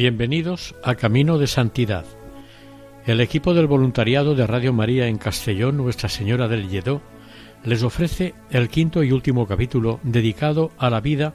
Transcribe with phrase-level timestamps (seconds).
[0.00, 2.06] Bienvenidos a Camino de Santidad.
[3.04, 7.02] El equipo del voluntariado de Radio María en Castellón, Nuestra Señora del Lledó,
[7.64, 11.34] les ofrece el quinto y último capítulo dedicado a la vida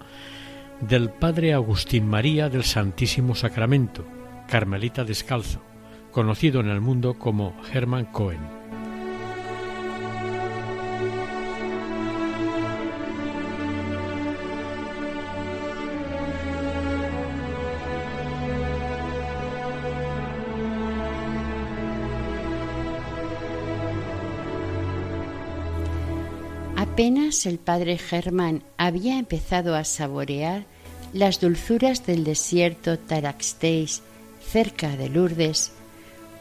[0.81, 4.03] del Padre Agustín María del Santísimo Sacramento,
[4.48, 5.62] Carmelita Descalzo,
[6.12, 8.65] conocido en el mundo como Hermann Cohen.
[26.96, 30.64] Apenas el padre Germán había empezado a saborear
[31.12, 34.02] las dulzuras del desierto Taraxteis
[34.40, 35.74] cerca de Lourdes,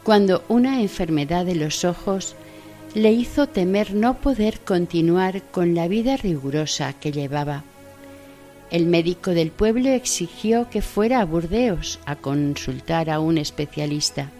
[0.03, 2.37] cuando una enfermedad de los ojos
[2.93, 7.65] le hizo temer no poder continuar con la vida rigurosa que llevaba.
[8.71, 14.31] El médico del pueblo exigió que fuera a Burdeos a consultar a un especialista.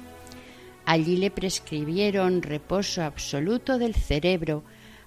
[0.86, 4.64] Allí le prescribieron reposo absoluto del cerebro,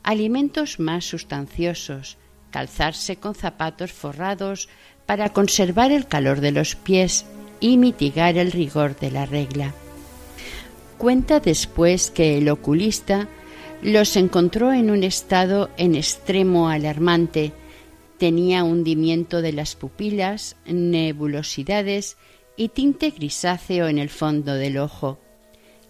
[0.08, 2.16] alimentos más sustanciosos,
[2.50, 4.70] calzarse con zapatos forrados
[5.04, 7.26] para conservar el calor de los pies
[7.60, 9.74] y mitigar el rigor de la regla.
[10.96, 13.28] Cuenta después que el oculista
[13.82, 17.52] los encontró en un estado en extremo alarmante.
[18.16, 22.16] Tenía hundimiento de las pupilas, nebulosidades
[22.56, 25.18] y tinte grisáceo en el fondo del ojo.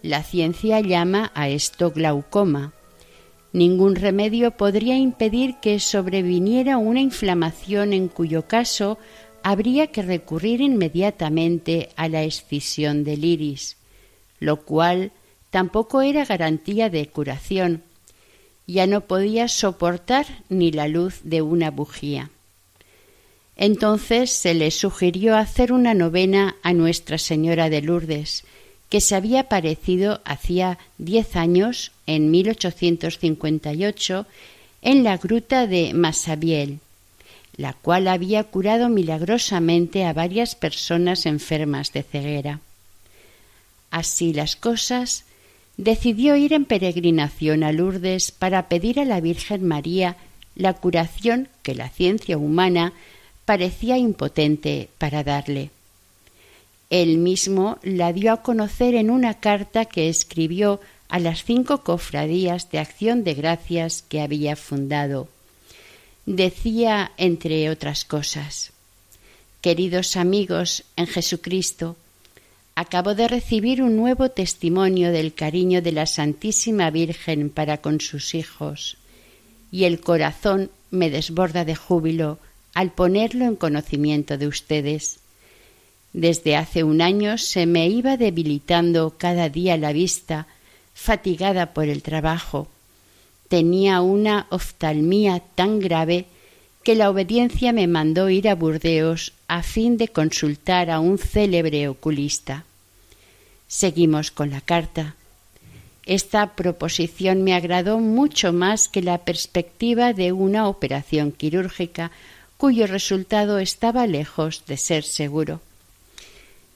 [0.01, 2.73] La ciencia llama a esto glaucoma.
[3.51, 8.99] Ningún remedio podría impedir que sobreviniera una inflamación en cuyo caso
[9.41, 13.77] habría que recurrir inmediatamente a la escisión del iris,
[14.39, 15.11] lo cual
[15.49, 17.81] tampoco era garantía de curación.
[18.67, 22.29] Ya no podía soportar ni la luz de una bujía.
[23.55, 28.45] Entonces se le sugirió hacer una novena a Nuestra Señora de Lourdes,
[28.89, 34.25] que se había aparecido hacía diez años, en 1858,
[34.81, 36.79] en la gruta de Masabiel,
[37.55, 42.61] la cual había curado milagrosamente a varias personas enfermas de ceguera.
[43.91, 45.25] Así las cosas,
[45.77, 50.17] decidió ir en peregrinación a Lourdes para pedir a la Virgen María
[50.55, 52.93] la curación que la ciencia humana
[53.45, 55.69] parecía impotente para darle.
[56.89, 62.71] Él mismo la dio a conocer en una carta que escribió a las cinco cofradías
[62.71, 65.27] de acción de gracias que había fundado.
[66.25, 68.71] Decía, entre otras cosas,
[69.61, 71.97] Queridos amigos en Jesucristo,
[72.75, 78.35] acabo de recibir un nuevo testimonio del cariño de la Santísima Virgen para con sus
[78.35, 78.95] hijos,
[79.69, 82.39] y el corazón me desborda de júbilo
[82.73, 85.19] al ponerlo en conocimiento de ustedes.
[86.13, 90.47] Desde hace un año se me iba debilitando cada día la vista,
[90.99, 92.67] fatigada por el trabajo.
[93.47, 96.25] Tenía una oftalmía tan grave
[96.83, 101.87] que la obediencia me mandó ir a Burdeos a fin de consultar a un célebre
[101.87, 102.65] oculista.
[103.67, 105.15] Seguimos con la carta.
[106.05, 112.11] Esta proposición me agradó mucho más que la perspectiva de una operación quirúrgica
[112.57, 115.61] cuyo resultado estaba lejos de ser seguro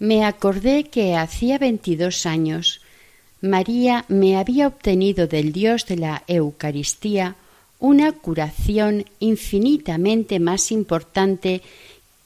[0.04, 2.83] me acordé que hacía veintidós años
[3.44, 7.36] María me había obtenido del Dios de la Eucaristía
[7.78, 11.62] una curación infinitamente más importante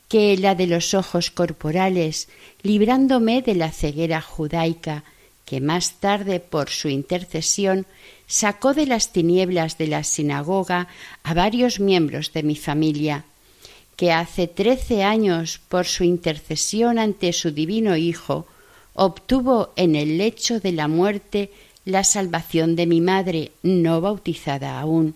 [0.09, 2.29] que la de los ojos corporales,
[2.61, 5.03] librándome de la ceguera judaica,
[5.43, 7.87] que más tarde, por su intercesión,
[8.27, 10.87] sacó de las tinieblas de la sinagoga
[11.23, 13.25] a varios miembros de mi familia
[13.95, 18.45] que hace trece años, por su intercesión ante su divino Hijo,
[18.97, 21.51] obtuvo en el lecho de la muerte
[21.85, 25.13] la salvación de mi madre, no bautizada aún,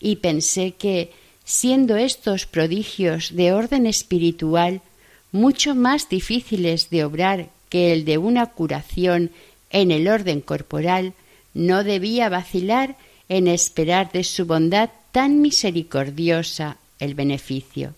[0.00, 1.12] y pensé que,
[1.44, 4.82] siendo estos prodigios de orden espiritual
[5.30, 9.30] mucho más difíciles de obrar que el de una curación
[9.70, 11.14] en el orden corporal,
[11.54, 12.96] no debía vacilar
[13.28, 17.94] en esperar de su bondad tan misericordiosa el beneficio.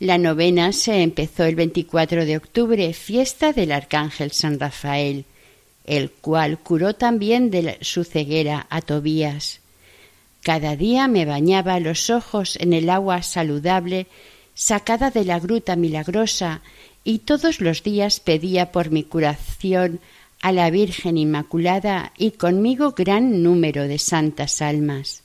[0.00, 5.26] La novena se empezó el 24 de octubre, fiesta del Arcángel San Rafael,
[5.84, 9.60] el cual curó también de su ceguera a Tobías.
[10.42, 14.06] Cada día me bañaba los ojos en el agua saludable
[14.54, 16.62] sacada de la gruta milagrosa
[17.04, 20.00] y todos los días pedía por mi curación
[20.40, 25.22] a la Virgen Inmaculada y conmigo gran número de santas almas.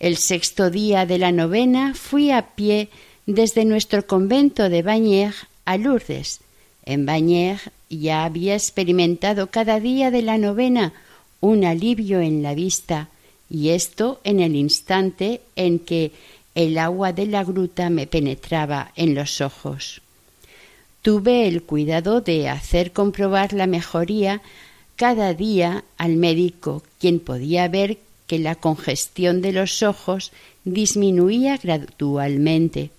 [0.00, 2.90] El sexto día de la novena fui a pie
[3.26, 6.40] desde nuestro convento de Bagnères a Lourdes.
[6.84, 10.92] En Bagnères ya había experimentado cada día de la novena
[11.40, 13.08] un alivio en la vista,
[13.48, 16.12] y esto en el instante en que
[16.54, 20.02] el agua de la gruta me penetraba en los ojos.
[21.02, 24.40] Tuve el cuidado de hacer comprobar la mejoría
[24.96, 30.32] cada día al médico, quien podía ver que la congestión de los ojos
[30.64, 32.90] disminuía gradualmente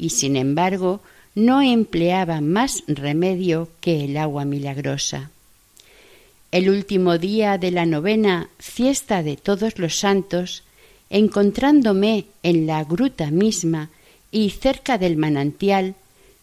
[0.00, 1.00] y sin embargo
[1.34, 5.30] no empleaba más remedio que el agua milagrosa.
[6.50, 10.64] El último día de la novena fiesta de todos los santos,
[11.10, 13.90] encontrándome en la gruta misma
[14.32, 15.94] y cerca del manantial,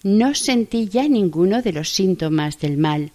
[0.04, 3.12] no sentí ya ninguno de los síntomas del mal.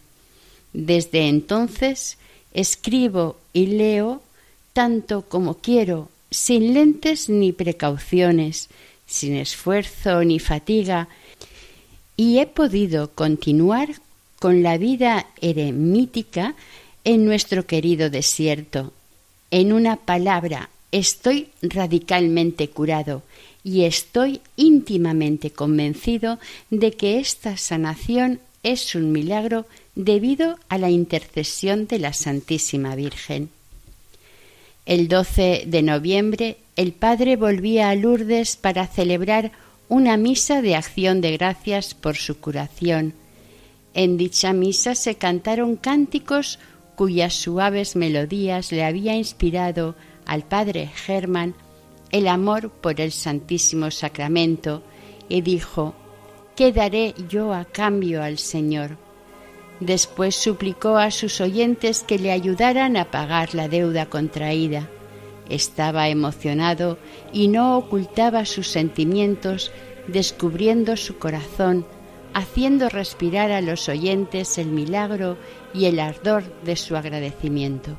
[0.72, 2.18] Desde entonces
[2.52, 4.22] escribo y leo
[4.72, 8.68] tanto como quiero, sin lentes ni precauciones,
[9.12, 11.08] sin esfuerzo ni fatiga,
[12.16, 13.88] y he podido continuar
[14.38, 16.54] con la vida eremítica
[17.04, 18.92] en nuestro querido desierto.
[19.50, 23.22] En una palabra, estoy radicalmente curado
[23.62, 26.38] y estoy íntimamente convencido
[26.70, 33.50] de que esta sanación es un milagro debido a la intercesión de la Santísima Virgen.
[34.86, 39.52] El 12 de noviembre el padre volvía a Lourdes para celebrar
[39.88, 43.14] una misa de acción de gracias por su curación.
[43.94, 46.58] En dicha misa se cantaron cánticos
[46.96, 51.54] cuyas suaves melodías le había inspirado al padre Germán
[52.10, 54.82] el amor por el Santísimo Sacramento
[55.28, 55.94] y dijo
[56.56, 58.96] ¿Qué daré yo a cambio al Señor?
[59.80, 64.88] Después suplicó a sus oyentes que le ayudaran a pagar la deuda contraída.
[65.52, 66.96] Estaba emocionado
[67.31, 69.70] y no ocultaba sus sentimientos,
[70.06, 71.87] descubriendo su corazón,
[72.32, 75.37] haciendo respirar a los oyentes el milagro
[75.75, 77.99] y el ardor de su agradecimiento.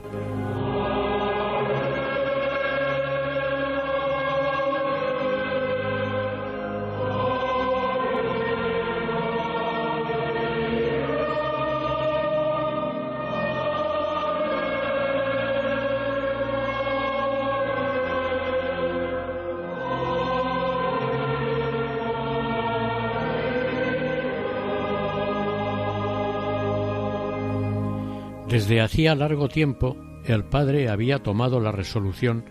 [28.82, 32.46] Hacía largo tiempo el padre había tomado la resolución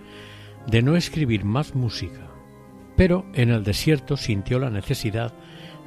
[0.66, 2.30] de no escribir más música,
[2.96, 5.32] pero en el desierto sintió la necesidad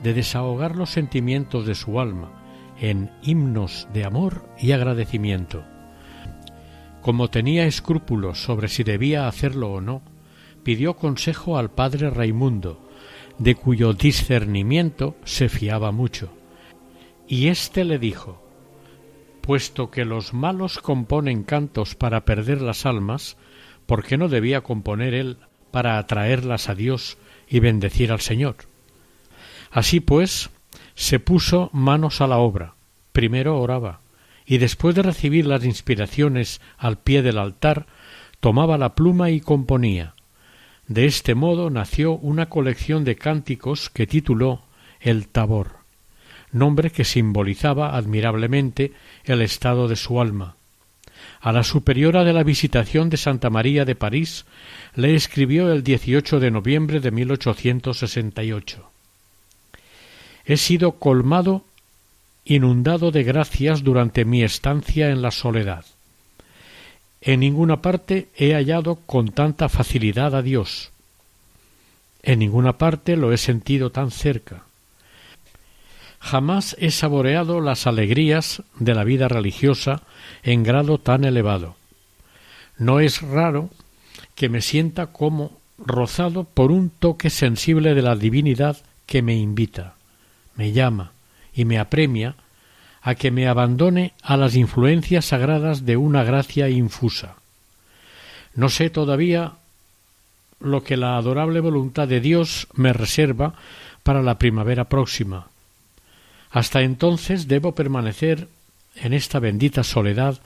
[0.03, 2.41] de desahogar los sentimientos de su alma
[2.79, 5.63] en himnos de amor y agradecimiento.
[7.01, 10.01] Como tenía escrúpulos sobre si debía hacerlo o no,
[10.63, 12.89] pidió consejo al padre Raimundo,
[13.37, 16.33] de cuyo discernimiento se fiaba mucho,
[17.27, 18.44] y éste le dijo
[19.45, 23.37] puesto que los malos componen cantos para perder las almas,
[23.85, 25.37] ¿por qué no debía componer él
[25.69, 28.55] para atraerlas a Dios y bendecir al Señor?
[29.69, 30.49] Así pues,
[30.95, 32.73] se puso manos a la obra.
[33.11, 33.99] Primero oraba,
[34.47, 37.85] y después de recibir las inspiraciones al pie del altar,
[38.39, 40.15] tomaba la pluma y componía.
[40.87, 44.63] De este modo nació una colección de cánticos que tituló
[44.99, 45.84] El Tabor
[46.55, 48.93] nombre que simbolizaba admirablemente
[49.25, 50.55] el estado de su alma.
[51.41, 54.45] A la superiora de la Visitación de Santa María de París
[54.95, 58.89] le escribió el 18 de noviembre de 1868.
[60.45, 61.65] He sido colmado,
[62.45, 65.85] inundado de gracias durante mi estancia en la soledad.
[67.21, 70.91] En ninguna parte he hallado con tanta facilidad a Dios.
[72.21, 74.63] En ninguna parte lo he sentido tan cerca.
[76.25, 80.01] Jamás he saboreado las alegrías de la vida religiosa
[80.41, 81.75] en grado tan elevado.
[82.79, 83.69] No es raro
[84.33, 89.93] que me sienta como rozado por un toque sensible de la divinidad que me invita,
[90.55, 91.11] me llama
[91.53, 92.33] y me apremia
[93.03, 97.35] a que me abandone a las influencias sagradas de una gracia infusa.
[98.55, 99.51] No sé todavía
[100.59, 103.53] lo que la adorable voluntad de Dios me reserva
[104.01, 105.49] para la primavera próxima.
[106.55, 108.47] Hasta entonces debo permanecer
[108.95, 110.39] en esta bendita soledad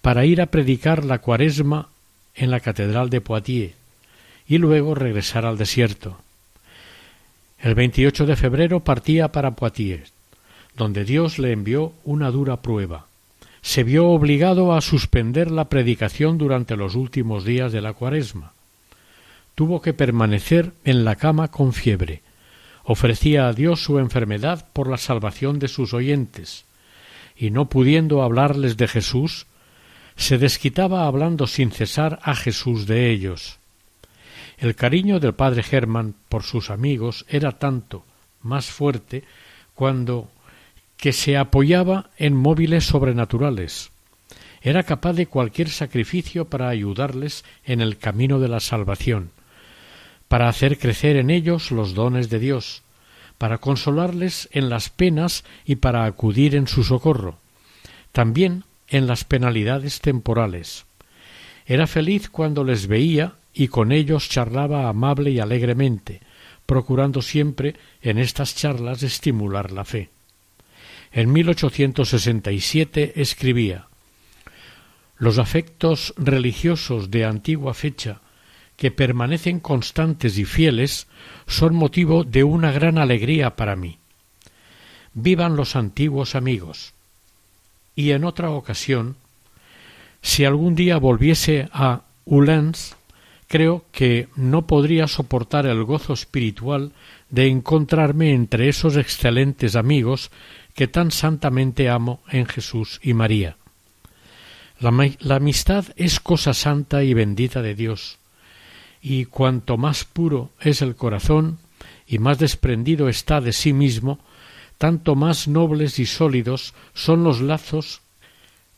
[0.00, 1.88] para ir a predicar la cuaresma
[2.34, 3.76] en la catedral de Poitiers
[4.48, 6.18] y luego regresar al desierto.
[7.60, 10.12] El 28 de febrero partía para Poitiers,
[10.76, 13.06] donde Dios le envió una dura prueba.
[13.60, 18.52] Se vio obligado a suspender la predicación durante los últimos días de la cuaresma.
[19.54, 22.20] Tuvo que permanecer en la cama con fiebre.
[22.84, 26.64] Ofrecía a Dios su enfermedad por la salvación de sus oyentes,
[27.36, 29.46] y no pudiendo hablarles de Jesús,
[30.16, 33.58] se desquitaba hablando sin cesar a Jesús de ellos.
[34.58, 38.04] El cariño del padre Germán por sus amigos era tanto
[38.42, 39.24] más fuerte
[39.74, 40.28] cuando
[40.96, 43.90] que se apoyaba en móviles sobrenaturales.
[44.60, 49.30] Era capaz de cualquier sacrificio para ayudarles en el camino de la salvación,
[50.32, 52.80] para hacer crecer en ellos los dones de Dios,
[53.36, 57.36] para consolarles en las penas y para acudir en su socorro,
[58.12, 60.86] también en las penalidades temporales.
[61.66, 66.22] Era feliz cuando les veía y con ellos charlaba amable y alegremente,
[66.64, 70.08] procurando siempre en estas charlas estimular la fe.
[71.12, 73.84] En 1867 escribía
[75.18, 78.22] Los afectos religiosos de antigua fecha
[78.76, 81.06] que permanecen constantes y fieles
[81.46, 83.98] son motivo de una gran alegría para mí.
[85.14, 86.94] Vivan los antiguos amigos.
[87.94, 89.16] Y en otra ocasión,
[90.22, 92.96] si algún día volviese a Ullens,
[93.48, 96.92] creo que no podría soportar el gozo espiritual
[97.28, 100.30] de encontrarme entre esos excelentes amigos
[100.74, 103.56] que tan santamente amo en Jesús y María.
[104.80, 108.18] La, la, amistad es cosa santa y bendita de Dios,
[109.02, 111.58] y cuanto más puro es el corazón
[112.06, 114.20] y más desprendido está de sí mismo,
[114.78, 118.00] tanto más nobles y sólidos son los lazos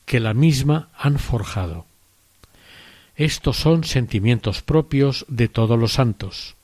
[0.07, 1.85] que la misma han forjado.
[3.17, 6.57] Estos son sentimientos propios de todos los santos.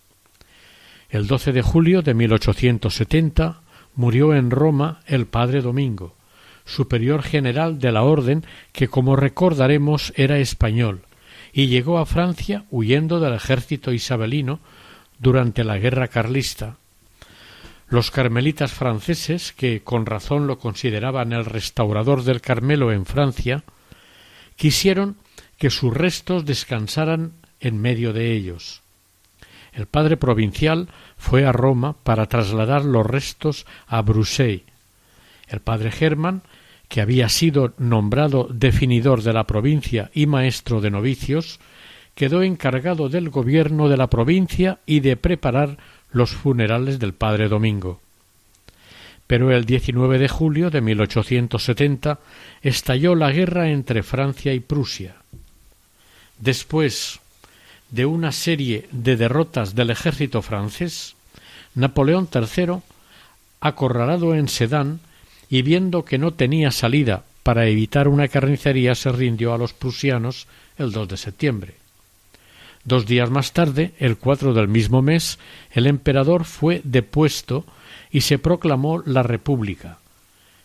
[1.10, 3.60] El 12 de julio de 1870
[3.94, 6.14] murió en Roma el padre Domingo,
[6.64, 11.02] superior general de la orden que, como recordaremos, era español,
[11.52, 14.60] y llegó a Francia huyendo del ejército isabelino
[15.18, 16.76] durante la guerra carlista.
[17.88, 23.64] Los carmelitas franceses, que con razón lo consideraban el restaurador del Carmelo en Francia,
[24.54, 25.16] quisieron
[25.58, 28.82] que sus restos descansaran en medio de ellos.
[29.72, 34.62] El padre provincial fue a Roma para trasladar los restos a Bruxelles.
[35.48, 36.42] El padre Germán
[36.90, 41.60] que había sido nombrado definidor de la provincia y maestro de novicios,
[42.16, 45.78] quedó encargado del gobierno de la provincia y de preparar
[46.10, 48.00] los funerales del padre Domingo.
[49.28, 52.18] Pero el 19 de julio de 1870
[52.60, 55.14] estalló la guerra entre Francia y Prusia.
[56.40, 57.20] Después
[57.90, 61.14] de una serie de derrotas del ejército francés,
[61.76, 62.80] Napoleón III,
[63.60, 64.98] acorralado en Sedán,
[65.50, 70.46] y viendo que no tenía salida para evitar una carnicería se rindió a los prusianos
[70.78, 71.74] el 2 de septiembre.
[72.84, 75.38] Dos días más tarde, el 4 del mismo mes,
[75.72, 77.66] el emperador fue depuesto
[78.10, 79.98] y se proclamó la República,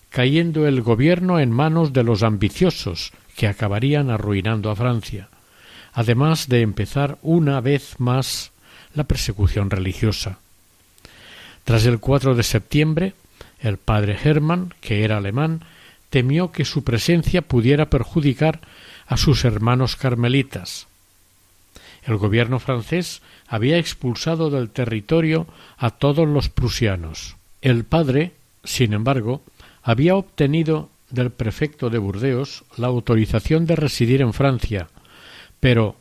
[0.09, 5.29] cayendo el gobierno en manos de los ambiciosos que acabarían arruinando a Francia,
[5.93, 8.51] además de empezar una vez más
[8.93, 10.39] la persecución religiosa.
[11.65, 13.13] Tras el 4 de septiembre,
[13.59, 15.61] el padre Hermann, que era alemán,
[16.09, 18.61] temió que su presencia pudiera perjudicar
[19.07, 20.87] a sus hermanos carmelitas.
[22.03, 25.47] El gobierno francés había expulsado del territorio
[25.77, 27.35] a todos los prusianos.
[27.61, 28.33] El padre,
[28.63, 29.41] sin embargo,
[29.83, 34.87] había obtenido del prefecto de Burdeos la autorización de residir en Francia,
[35.59, 35.95] pero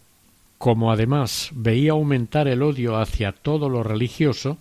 [0.59, 4.57] como además veía aumentar el odio hacia todo lo religioso,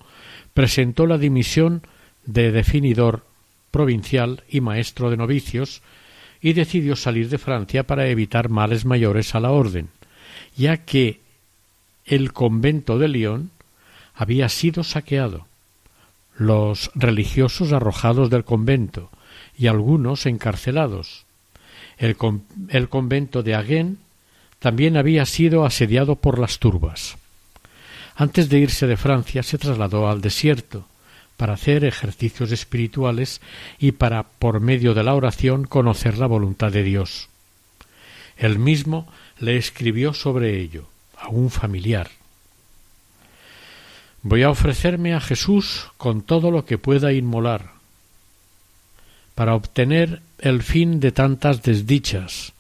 [0.54, 1.82] presentó la dimisión
[2.26, 3.26] de definidor
[3.72, 5.82] provincial y maestro de novicios,
[6.42, 9.90] y decidió salir de Francia para evitar males mayores a la orden,
[10.58, 11.22] ya que
[12.06, 13.52] el convento de Lyon
[14.14, 15.48] había sido saqueado,
[16.38, 19.10] los religiosos arrojados del convento
[19.58, 21.26] y algunos encarcelados.
[21.98, 22.18] El,
[22.70, 23.98] el convento de Agen
[24.60, 27.18] también había sido asediado por las turbas.
[28.16, 30.88] Antes de irse de Francia se trasladó al desierto,
[31.38, 33.42] para hacer ejercicios espirituales
[33.80, 37.30] y para, por medio de la oración, conocer la voluntad de Dios.
[38.38, 39.08] Él mismo
[39.40, 40.88] le escribió sobre ello
[41.18, 42.10] a un familiar.
[44.22, 47.74] Voy a ofrecerme a Jesús con todo lo que pueda inmolar,
[49.36, 52.54] para obtener el fin de tantas desdichas.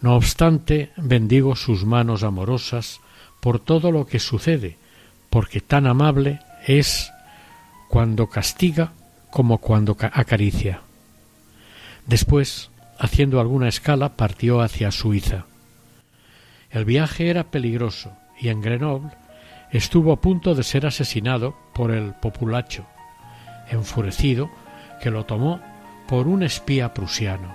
[0.00, 3.00] No obstante, bendigo sus manos amorosas
[3.40, 4.76] por todo lo que sucede,
[5.30, 7.10] porque tan amable es
[7.88, 8.92] cuando castiga
[9.30, 10.80] como cuando acaricia.
[12.06, 15.46] Después, haciendo alguna escala, partió hacia Suiza.
[16.70, 19.10] El viaje era peligroso y en Grenoble
[19.70, 22.86] estuvo a punto de ser asesinado por el populacho,
[23.70, 24.50] enfurecido,
[25.02, 25.60] que lo tomó
[26.08, 27.54] por un espía prusiano.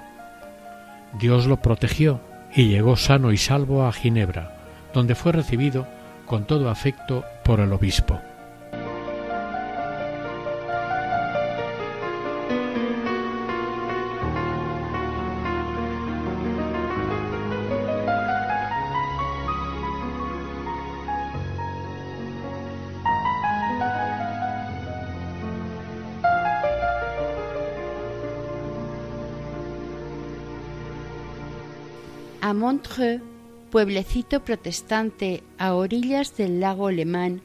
[1.19, 2.21] Dios lo protegió
[2.53, 4.57] y llegó sano y salvo a Ginebra,
[4.93, 5.87] donde fue recibido
[6.25, 8.21] con todo afecto por el obispo.
[33.71, 37.41] Pueblecito protestante a orillas del lago Alemán,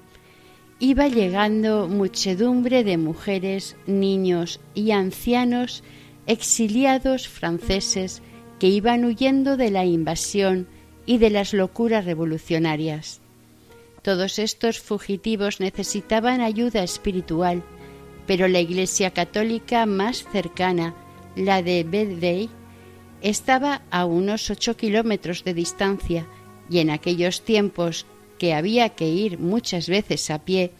[0.80, 5.84] iba llegando muchedumbre de mujeres, niños y ancianos
[6.26, 8.22] exiliados franceses
[8.58, 10.66] que iban huyendo de la invasión
[11.06, 13.20] y de las locuras revolucionarias.
[14.02, 17.62] Todos estos fugitivos necesitaban ayuda espiritual,
[18.26, 20.94] pero la Iglesia católica más cercana,
[21.36, 22.50] la de Bedvey,
[23.22, 26.26] estaba a unos ocho kilómetros de distancia
[26.68, 28.06] y en aquellos tiempos
[28.38, 30.72] que había que ir muchas veces a pie,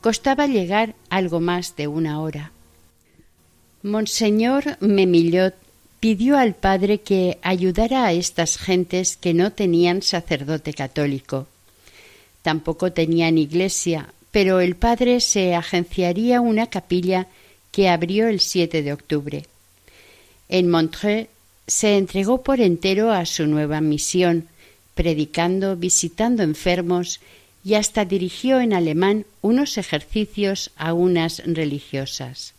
[0.00, 2.52] costaba llegar algo más de una hora.
[3.82, 5.54] Monseñor Memillot
[6.00, 11.46] pidió al padre que ayudara a estas gentes que no tenían sacerdote católico.
[12.42, 17.26] Tampoco tenían iglesia, pero el padre se agenciaría una capilla
[17.72, 19.46] que abrió el 7 de octubre.
[20.48, 21.28] En Montreux
[21.66, 24.48] se entregó por entero a su nueva misión,
[24.94, 27.20] predicando, visitando enfermos
[27.64, 32.54] y hasta dirigió en alemán unos ejercicios a unas religiosas.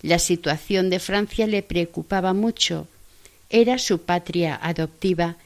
[0.00, 2.88] La situación de Francia le preocupaba mucho.
[3.50, 5.36] Era su patria adoptiva,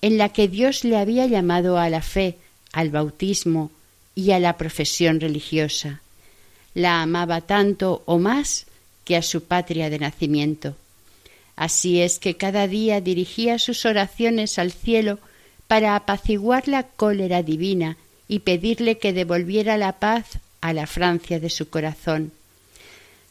[0.00, 2.36] en la que Dios le había llamado a la fe,
[2.72, 3.72] al bautismo
[4.14, 6.00] y a la profesión religiosa.
[6.74, 8.66] La amaba tanto o más
[9.04, 10.76] que a su patria de nacimiento.
[11.58, 15.18] Así es que cada día dirigía sus oraciones al cielo
[15.66, 17.96] para apaciguar la cólera divina
[18.28, 22.30] y pedirle que devolviera la paz a la Francia de su corazón.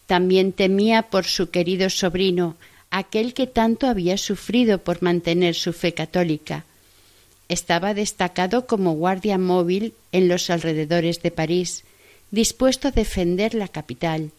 [0.08, 2.58] También temía por su querido sobrino,
[2.92, 6.66] aquel que tanto había sufrido por mantener su fe católica.
[7.48, 11.86] Estaba destacado como guardia móvil en los alrededores de París,
[12.32, 14.32] dispuesto a defender la capital.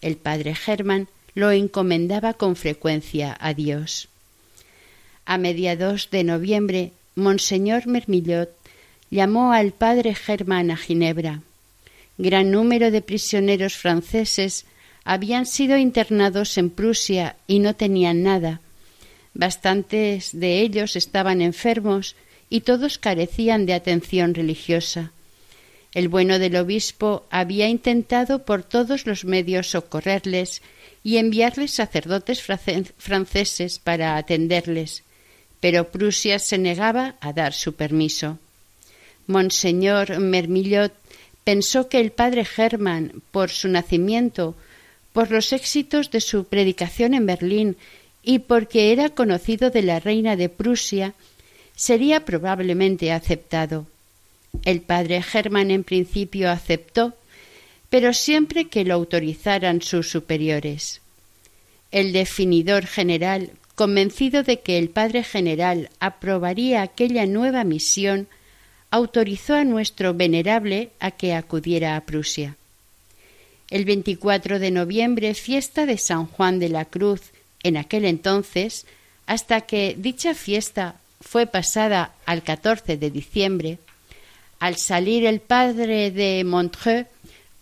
[0.00, 4.08] El padre Germán lo encomendaba con frecuencia a Dios.
[5.24, 8.50] A mediados de noviembre, Monseñor Mermillot
[9.08, 11.42] llamó al padre Germán a Ginebra.
[12.16, 14.66] Gran número de prisioneros franceses
[15.04, 18.60] habían sido internados en Prusia y no tenían nada.
[19.32, 22.16] Bastantes de ellos estaban enfermos
[22.50, 25.12] y todos carecían de atención religiosa.
[25.94, 30.62] El bueno del obispo había intentado por todos los medios socorrerles
[31.02, 35.04] y enviarles sacerdotes franceses para atenderles,
[35.60, 38.38] pero Prusia se negaba a dar su permiso.
[39.26, 40.92] Monseñor Mermillot
[41.44, 44.54] pensó que el padre Germán, por su nacimiento,
[45.12, 47.76] por los éxitos de su predicación en Berlín
[48.22, 51.14] y porque era conocido de la reina de Prusia,
[51.74, 53.86] sería probablemente aceptado.
[54.64, 57.14] El padre Germán en principio aceptó,
[57.90, 61.00] pero siempre que lo autorizaran sus superiores.
[61.90, 68.28] El definidor general, convencido de que el padre general aprobaría aquella nueva misión,
[68.90, 72.56] autorizó a nuestro venerable a que acudiera a Prusia.
[73.70, 77.20] El 24 de noviembre, fiesta de San Juan de la Cruz,
[77.62, 78.86] en aquel entonces,
[79.26, 83.78] hasta que dicha fiesta fue pasada al 14 de diciembre,
[84.58, 87.06] al salir el padre de Montreux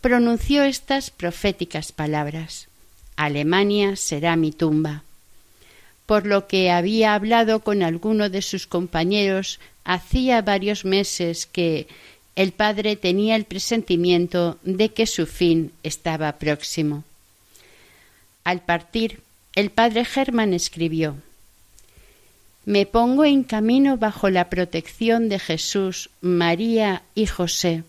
[0.06, 2.68] pronunció estas proféticas palabras
[3.16, 5.02] Alemania será mi tumba.
[6.06, 11.88] Por lo que había hablado con alguno de sus compañeros hacía varios meses que
[12.36, 17.02] el padre tenía el presentimiento de que su fin estaba próximo.
[18.44, 19.22] Al partir,
[19.56, 21.16] el padre Germán escribió
[22.64, 27.82] Me pongo en camino bajo la protección de Jesús, María y José.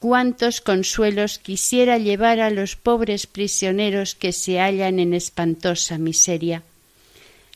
[0.00, 6.62] Cuántos consuelos quisiera llevar a los pobres prisioneros que se hallan en espantosa miseria.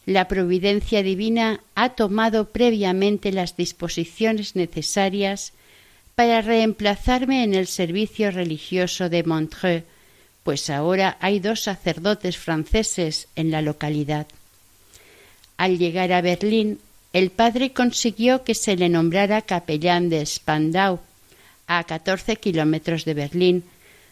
[0.05, 5.55] La providencia divina ha tomado previamente las disposiciones necesarias
[6.15, 9.85] para reemplazarme en el servicio religioso de Montreux,
[10.43, 14.27] pues ahora hay dos sacerdotes franceses en la localidad.
[15.57, 16.79] Al llegar a Berlín,
[17.15, 21.01] el padre consiguió que se le nombrara capellán de Spandau,
[21.67, 23.65] a catorce kilómetros de Berlín,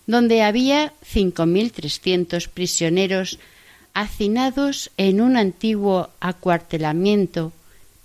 [0.07, 3.39] donde había cinco mil trescientos prisioneros
[3.95, 7.53] hacinados en un antiguo acuartelamiento.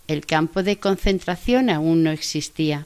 [0.07, 2.85] El campo de concentración aún no existía.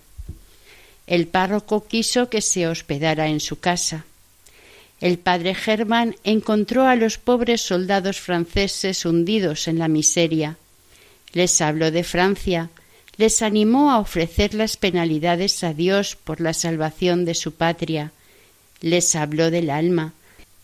[1.08, 4.06] El párroco quiso que se hospedara en su casa.
[5.02, 10.58] El padre Germán encontró a los pobres soldados franceses hundidos en la miseria.
[11.34, 12.69] Les habló de Francia,
[13.21, 18.13] les animó a ofrecer las penalidades a Dios por la salvación de su patria.
[18.81, 20.13] Les habló del alma,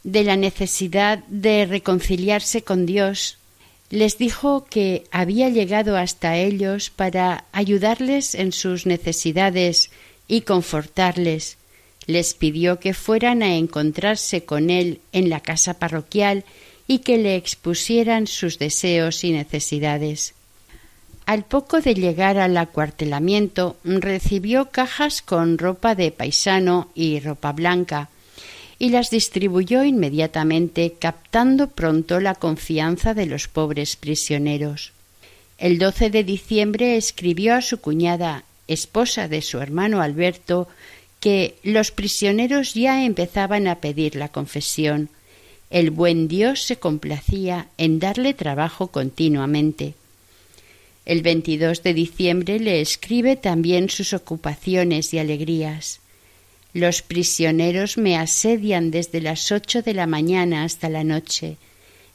[0.03, 3.37] de la necesidad de reconciliarse con Dios.
[3.91, 9.91] Les dijo que había llegado hasta ellos para ayudarles en sus necesidades
[10.27, 11.57] y confortarles,
[12.07, 16.43] les pidió que fueran a encontrarse con él en la casa parroquial
[16.87, 20.33] y que le expusieran sus deseos y necesidades.
[21.27, 28.07] Al poco de llegar al acuartelamiento recibió cajas con ropa de paisano y ropa blanca
[28.79, 34.93] y las distribuyó inmediatamente captando pronto la confianza de los pobres prisioneros.
[35.57, 40.69] El 12 de diciembre escribió a su cuñada esposa de su hermano Alberto,
[41.19, 45.09] que los prisioneros ya empezaban a pedir la confesión.
[45.71, 49.95] El buen Dios se complacía en darle trabajo continuamente.
[51.07, 56.01] El 22 de diciembre le escribe también sus ocupaciones y alegrías.
[56.73, 61.55] Los prisioneros me asedian desde las ocho de la mañana hasta la noche.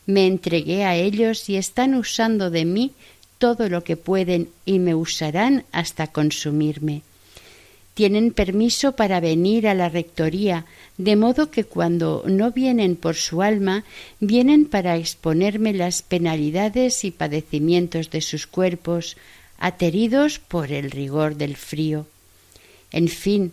[0.05, 2.91] Me entregué a ellos y están usando de mí
[3.39, 7.01] todo lo que pueden y me usarán hasta consumirme.
[7.95, 10.65] Tienen permiso para venir a la rectoría,
[10.97, 13.85] de modo que cuando no vienen por su alma,
[14.19, 19.17] vienen para exponerme las penalidades y padecimientos de sus cuerpos,
[19.59, 22.07] ateridos por el rigor del frío.
[22.91, 23.53] En fin,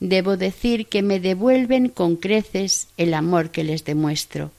[0.00, 4.52] debo decir que me devuelven con creces el amor que les demuestro.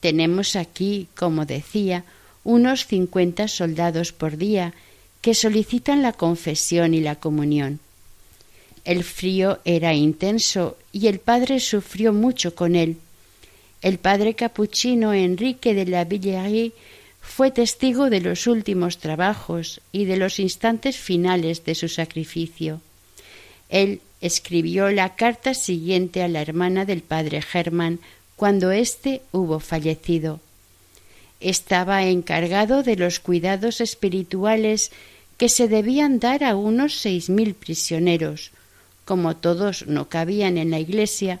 [0.00, 2.04] Tenemos aquí, como decía,
[2.42, 4.74] unos cincuenta soldados por día
[5.20, 7.78] que solicitan la confesión y la comunión.
[8.84, 12.96] El frío era intenso y el padre sufrió mucho con él.
[13.80, 16.72] El padre capuchino Enrique de la Villerie
[17.20, 22.80] fue testigo de los últimos trabajos y de los instantes finales de su sacrificio.
[23.68, 28.00] Él escribió la carta siguiente a la hermana del padre Germán
[28.36, 30.40] cuando éste hubo fallecido
[31.42, 34.90] estaba encargado de los cuidados espirituales
[35.36, 38.52] que se debían dar a unos seis mil prisioneros.
[39.12, 41.40] Como todos no cabían en la iglesia,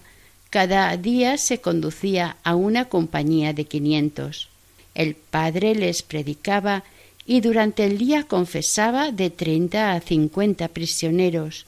[0.50, 4.50] cada día se conducía a una compañía de quinientos.
[4.94, 6.84] El padre les predicaba
[7.24, 11.64] y durante el día confesaba de treinta a cincuenta prisioneros.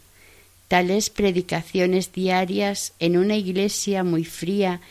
[0.69, 4.83] Tales predicaciones diarias en una iglesia muy fría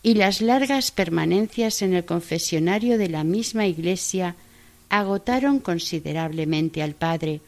[0.00, 4.36] y las largas permanencias en el confesionario de la misma iglesia
[4.90, 7.40] agotaron considerablemente al padre.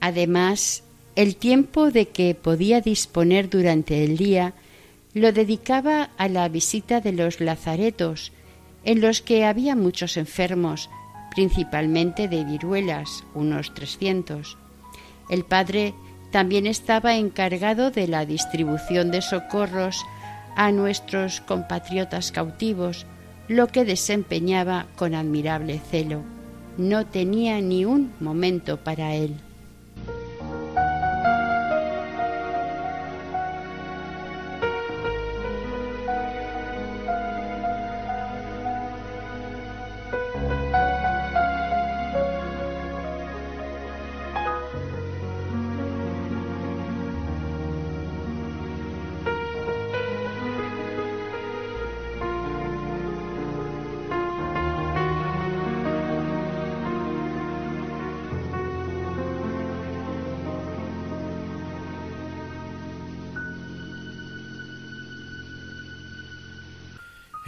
[0.00, 0.82] Además,
[1.18, 4.54] el tiempo de que podía disponer durante el día
[5.14, 8.30] lo dedicaba a la visita de los lazaretos,
[8.84, 10.88] en los que había muchos enfermos,
[11.34, 14.58] principalmente de viruelas, unos trescientos.
[15.28, 15.92] El padre
[16.30, 20.04] también estaba encargado de la distribución de socorros
[20.54, 23.06] a nuestros compatriotas cautivos,
[23.48, 26.22] lo que desempeñaba con admirable celo.
[26.76, 29.34] No tenía ni un momento para él.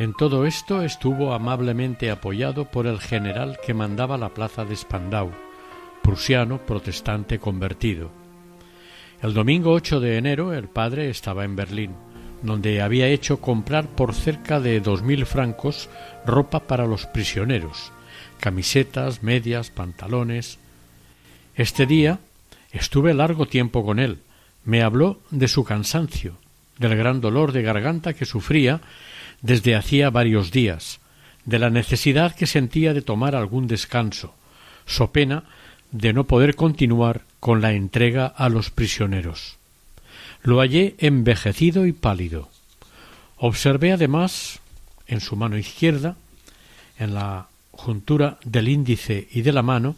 [0.00, 5.30] En todo esto estuvo amablemente apoyado por el general que mandaba la plaza de Spandau,
[6.02, 8.10] prusiano protestante convertido.
[9.20, 11.90] El domingo 8 de enero el padre estaba en Berlín,
[12.40, 15.90] donde había hecho comprar por cerca de dos mil francos
[16.24, 17.92] ropa para los prisioneros,
[18.40, 20.58] camisetas, medias, pantalones.
[21.54, 22.20] Este día
[22.72, 24.20] estuve largo tiempo con él.
[24.64, 26.38] Me habló de su cansancio,
[26.78, 28.80] del gran dolor de garganta que sufría
[29.42, 31.00] desde hacía varios días,
[31.44, 34.34] de la necesidad que sentía de tomar algún descanso,
[34.86, 35.44] so pena
[35.90, 39.56] de no poder continuar con la entrega a los prisioneros.
[40.42, 42.48] Lo hallé envejecido y pálido.
[43.36, 44.60] Observé además
[45.06, 46.16] en su mano izquierda,
[46.98, 49.96] en la juntura del índice y de la mano,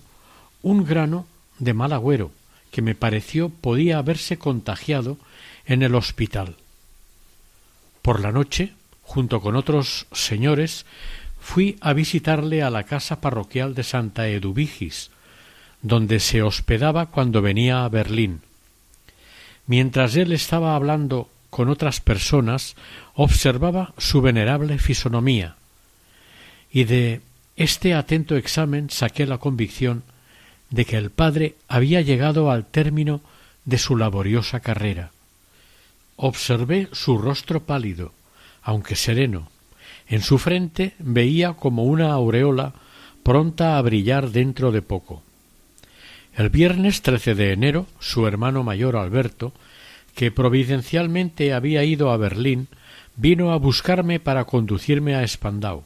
[0.63, 1.27] un grano
[1.59, 2.31] de mal agüero
[2.71, 5.19] que me pareció podía haberse contagiado
[5.67, 6.57] en el hospital.
[8.01, 8.73] Por la noche
[9.13, 10.87] junto con otros señores,
[11.39, 15.11] fui a visitarle a la casa parroquial de Santa Edubigis,
[15.83, 18.41] donde se hospedaba cuando venía a Berlín.
[19.67, 22.75] Mientras él estaba hablando con otras personas,
[23.13, 25.57] observaba su venerable fisonomía,
[26.73, 27.21] y de
[27.57, 30.05] este atento examen saqué la convicción
[30.71, 33.21] de que el padre había llegado al término
[33.67, 35.11] de su laboriosa carrera.
[36.17, 38.15] Observé su rostro pálido,
[38.63, 39.49] aunque sereno.
[40.09, 42.73] En su frente veía como una aureola
[43.23, 45.23] pronta a brillar dentro de poco.
[46.35, 49.53] El viernes 13 de enero, su hermano mayor Alberto,
[50.15, 52.69] que providencialmente había ido a Berlín,
[53.17, 55.85] vino a buscarme para conducirme a Spandau.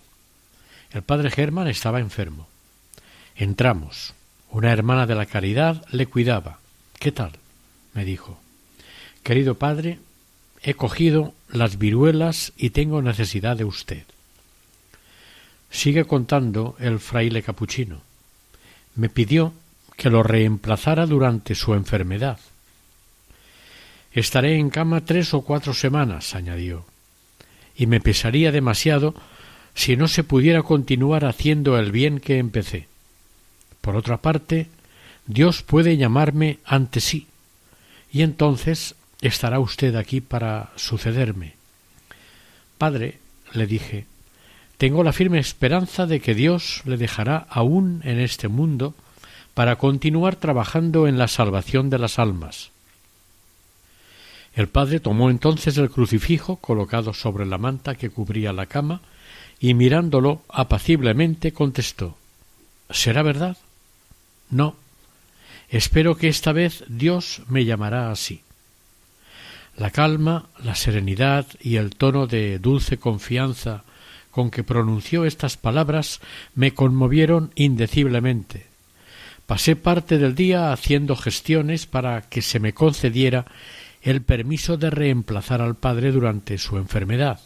[0.92, 2.48] El padre Germán estaba enfermo.
[3.34, 4.14] Entramos.
[4.50, 6.58] Una hermana de la caridad le cuidaba.
[6.98, 7.32] ¿Qué tal?
[7.92, 8.38] me dijo.
[9.22, 9.98] Querido padre,
[10.66, 14.02] he cogido las viruelas y tengo necesidad de usted.
[15.70, 18.00] Sigue contando el fraile capuchino.
[18.96, 19.52] Me pidió
[19.96, 22.40] que lo reemplazara durante su enfermedad.
[24.10, 26.84] Estaré en cama tres o cuatro semanas, añadió,
[27.76, 29.14] y me pesaría demasiado
[29.72, 32.88] si no se pudiera continuar haciendo el bien que empecé.
[33.82, 34.66] Por otra parte,
[35.26, 37.28] Dios puede llamarme ante sí,
[38.10, 41.54] y entonces estará usted aquí para sucederme.
[42.78, 43.18] Padre,
[43.52, 44.06] le dije,
[44.78, 48.94] tengo la firme esperanza de que Dios le dejará aún en este mundo
[49.54, 52.70] para continuar trabajando en la salvación de las almas.
[54.54, 59.00] El padre tomó entonces el crucifijo colocado sobre la manta que cubría la cama
[59.60, 62.16] y mirándolo apaciblemente contestó
[62.90, 63.56] ¿Será verdad?
[64.50, 64.76] No.
[65.68, 68.42] Espero que esta vez Dios me llamará así.
[69.76, 73.84] La calma, la serenidad y el tono de dulce confianza
[74.30, 76.20] con que pronunció estas palabras
[76.54, 78.66] me conmovieron indeciblemente.
[79.46, 83.46] Pasé parte del día haciendo gestiones para que se me concediera
[84.02, 87.40] el permiso de reemplazar al padre durante su enfermedad.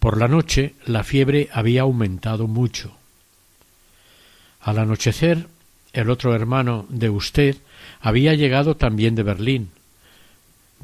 [0.00, 2.96] Por la noche la fiebre había aumentado mucho.
[4.60, 5.46] Al anochecer
[5.92, 7.56] el otro hermano de usted
[8.00, 9.70] había llegado también de Berlín,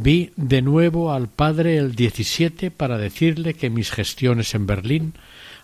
[0.02, 5.12] Vi de nuevo al padre el 17 para decirle que mis gestiones en Berlín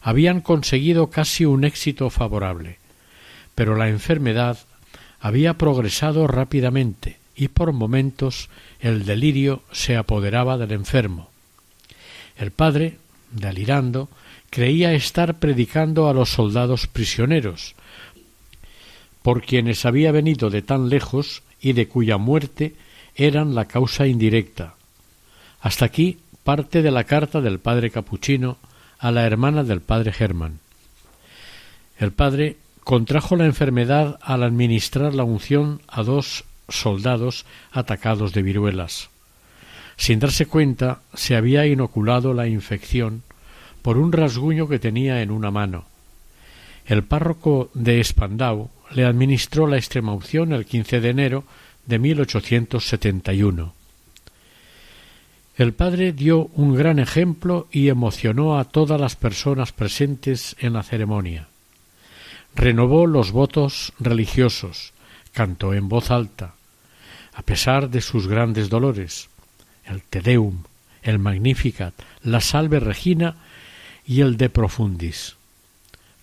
[0.02, 2.76] habían conseguido casi un éxito favorable,
[3.54, 4.58] pero la enfermedad
[5.20, 11.30] había progresado rápidamente y por momentos el delirio se apoderaba del enfermo.
[12.36, 12.98] El padre,
[13.30, 14.10] delirando,
[14.50, 17.74] creía estar predicando a los soldados prisioneros,
[19.22, 22.74] por quienes había venido de tan lejos y de cuya muerte
[23.16, 24.74] eran la causa indirecta.
[25.60, 28.58] Hasta aquí parte de la carta del padre capuchino
[28.98, 30.60] a la hermana del padre Germán.
[31.98, 39.08] El padre contrajo la enfermedad al administrar la unción a dos soldados atacados de viruelas.
[39.96, 43.22] Sin darse cuenta, se había inoculado la infección
[43.82, 45.84] por un rasguño que tenía en una mano.
[46.84, 51.44] El párroco de Espandau le administró la extremaunción el 15 de enero
[51.86, 53.74] de 1871.
[55.56, 60.82] El padre dio un gran ejemplo y emocionó a todas las personas presentes en la
[60.82, 61.48] ceremonia.
[62.54, 64.92] Renovó los votos religiosos,
[65.32, 66.54] cantó en voz alta,
[67.32, 69.28] a pesar de sus grandes dolores,
[69.86, 70.64] el Te Deum,
[71.02, 73.36] el Magnificat, la Salve Regina
[74.04, 75.36] y el De Profundis.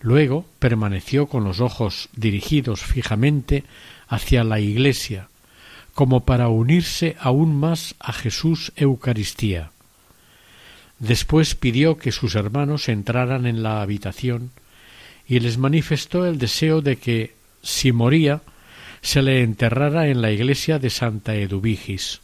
[0.02, 3.64] Luego permaneció con los ojos dirigidos fijamente
[4.08, 5.30] hacia la iglesia,
[5.94, 9.72] como para unirse aún más a Jesús Eucaristía.
[11.00, 14.52] Después pidió que sus hermanos entraran en la habitación
[15.28, 18.42] y les manifestó el deseo de que, si moría,
[19.02, 22.22] se le enterrara en la iglesia de Santa Eduvigis.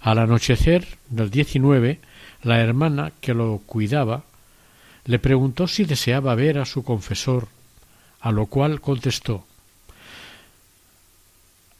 [0.00, 2.00] Al anochecer del 19,
[2.42, 4.24] la hermana que lo cuidaba
[5.04, 7.48] le preguntó si deseaba ver a su confesor,
[8.20, 9.44] a lo cual contestó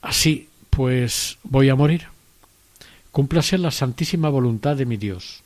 [0.02, 0.48] Así,
[0.80, 2.06] pues voy a morir.
[3.12, 5.42] Cúmplase la santísima voluntad de mi Dios.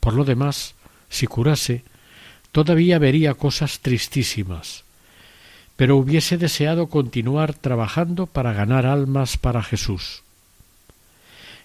[0.00, 0.74] Por lo demás,
[1.10, 1.84] si curase,
[2.50, 4.84] todavía vería cosas tristísimas,
[5.76, 10.22] pero hubiese deseado continuar trabajando para ganar almas para Jesús.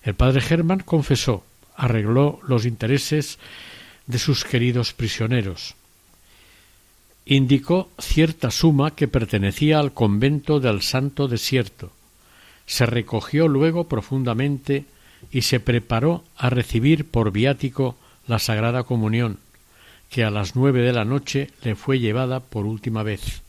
[0.03, 1.45] El padre Germán confesó,
[1.77, 3.39] arregló los intereses
[4.07, 5.75] de sus queridos prisioneros.
[7.25, 11.93] Indicó cierta suma que pertenecía al convento del Santo Desierto.
[12.69, 14.85] Se recogió luego profundamente
[15.31, 17.95] y se preparó a recibir por viático
[18.27, 19.39] la Sagrada Comunión,
[20.11, 23.41] que a las nueve de la noche le fue llevada por última vez.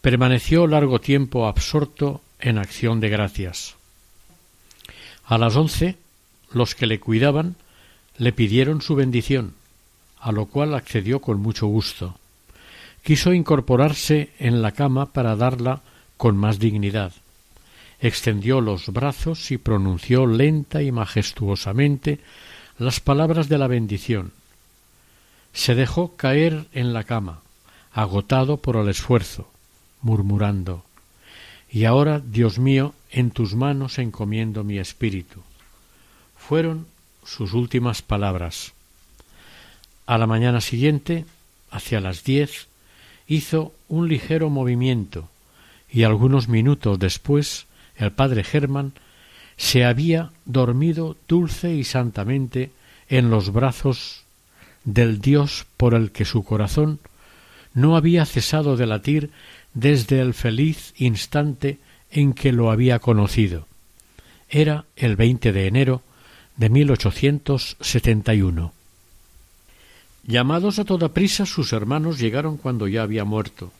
[0.00, 3.76] Permaneció largo tiempo absorto en acción de gracias.
[5.26, 5.98] A las once,
[6.50, 7.54] los que le cuidaban
[8.16, 9.52] le pidieron su bendición,
[10.20, 12.18] a lo cual accedió con mucho gusto.
[13.02, 15.82] Quiso incorporarse en la cama para darla
[16.16, 17.12] con más dignidad.
[18.00, 22.20] Extendió los brazos y pronunció lenta y majestuosamente
[22.78, 24.32] las palabras de la bendición.
[25.52, 27.40] Se dejó caer en la cama,
[27.92, 29.50] agotado por el esfuerzo,
[30.02, 30.84] murmurando
[31.70, 35.42] Y ahora, Dios mío, en tus manos encomiendo mi espíritu.
[36.36, 36.86] Fueron
[37.24, 38.72] sus últimas palabras.
[40.06, 41.24] A la mañana siguiente,
[41.70, 42.68] hacia las diez,
[43.26, 45.28] hizo un ligero movimiento
[45.90, 47.66] y algunos minutos después
[47.98, 48.92] el padre Germán
[49.56, 52.70] se había dormido dulce y santamente
[53.08, 54.24] en los brazos
[54.84, 57.00] del Dios por el que su corazón
[57.74, 59.30] no había cesado de latir
[59.74, 61.78] desde el feliz instante
[62.10, 63.66] en que lo había conocido.
[64.48, 66.02] Era el 20 de enero
[66.56, 68.72] de 1871.
[70.26, 73.70] Llamados a toda prisa, sus hermanos llegaron cuando ya había muerto.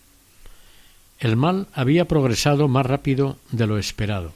[1.19, 4.33] El mal había progresado más rápido de lo esperado.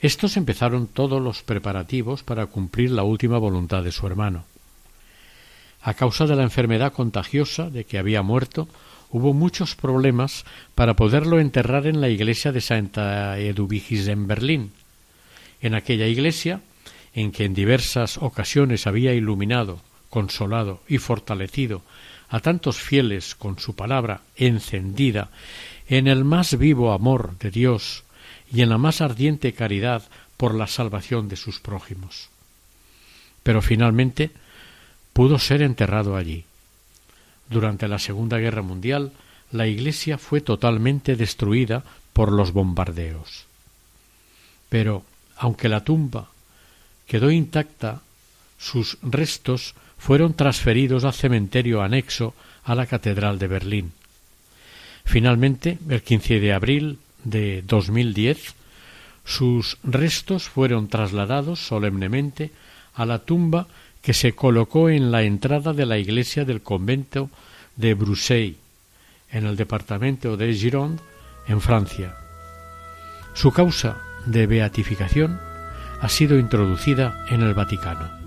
[0.00, 4.44] Estos empezaron todos los preparativos para cumplir la última voluntad de su hermano.
[5.82, 8.68] A causa de la enfermedad contagiosa de que había muerto,
[9.10, 10.44] hubo muchos problemas
[10.76, 14.72] para poderlo enterrar en la iglesia de Santa Eduvigis en Berlín.
[15.60, 16.60] En aquella iglesia
[17.14, 21.82] en que en diversas ocasiones había iluminado, consolado y fortalecido
[22.32, 25.28] a tantos fieles con su palabra encendida
[25.86, 28.04] en el más vivo amor de Dios
[28.50, 30.02] y en la más ardiente caridad
[30.38, 32.30] por la salvación de sus prójimos.
[33.42, 34.30] Pero finalmente
[35.12, 36.46] pudo ser enterrado allí.
[37.50, 39.12] Durante la Segunda Guerra Mundial
[39.50, 43.44] la iglesia fue totalmente destruida por los bombardeos.
[44.70, 45.04] Pero,
[45.36, 46.30] aunque la tumba
[47.06, 48.00] quedó intacta,
[48.58, 52.34] sus restos fueron transferidos al cementerio anexo
[52.64, 53.92] a la Catedral de Berlín.
[55.04, 58.56] Finalmente, el 15 de abril de 2010,
[59.24, 62.50] sus restos fueron trasladados solemnemente
[62.96, 63.68] a la tumba
[64.02, 67.30] que se colocó en la entrada de la iglesia del convento
[67.76, 68.56] de Bruxelles,
[69.30, 71.00] en el departamento de Gironde,
[71.46, 72.16] en Francia.
[73.34, 75.38] Su causa de beatificación
[76.00, 78.21] ha sido introducida en el Vaticano.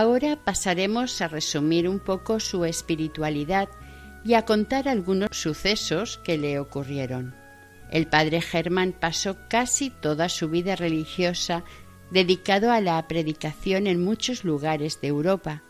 [0.00, 3.68] Ahora pasaremos a resumir un poco su espiritualidad
[4.24, 7.34] y a contar algunos sucesos que le ocurrieron.
[7.90, 11.64] El padre Germán pasó casi toda su vida religiosa
[12.10, 15.62] dedicado a la predicación en muchos lugares de Europa,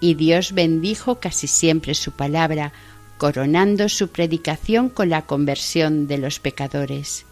[0.00, 2.72] y Dios bendijo casi siempre su palabra,
[3.18, 7.26] coronando su predicación con la conversión de los pecadores.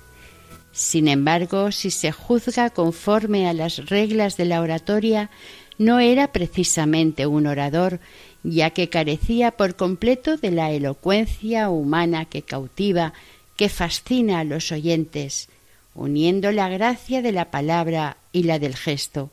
[0.73, 5.31] Sin embargo, si se juzga conforme a las reglas de la oratoria,
[5.79, 8.01] no era precisamente un orador,
[8.43, 13.13] ya que carecía por completo de la elocuencia humana que cautiva,
[13.57, 15.49] que fascina a los oyentes,
[15.95, 19.31] uniendo la gracia de la palabra y la del gesto.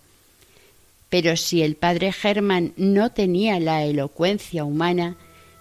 [1.10, 5.18] Pero si el padre Germán no tenía la elocuencia humana,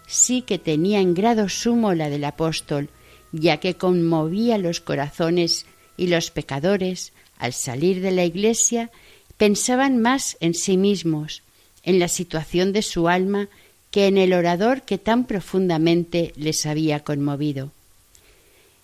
[0.06, 2.88] sí que tenía en grado sumo la del apóstol,
[3.32, 5.66] ya que conmovía los corazones
[5.96, 8.90] y los pecadores, al salir de la iglesia,
[9.40, 11.42] pensaban más en sí mismos,
[11.82, 13.48] en la situación de su alma,
[13.90, 17.72] que en el orador que tan profundamente les había conmovido.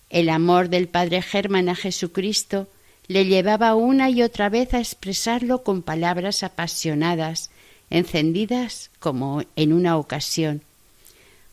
[0.09, 2.67] El amor del padre Germán a Jesucristo
[3.07, 7.51] le llevaba una y otra vez a expresarlo con palabras apasionadas,
[7.91, 10.63] encendidas como en una ocasión.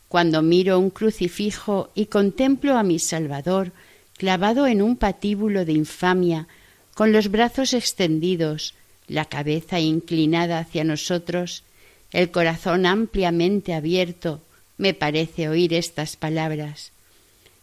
[0.07, 3.71] Cuando miro un crucifijo y contemplo a mi Salvador
[4.17, 6.47] clavado en un patíbulo de infamia,
[6.95, 8.73] con los brazos extendidos,
[9.07, 11.63] la cabeza inclinada hacia nosotros,
[12.11, 14.41] el corazón ampliamente abierto,
[14.77, 16.91] me parece oír estas palabras.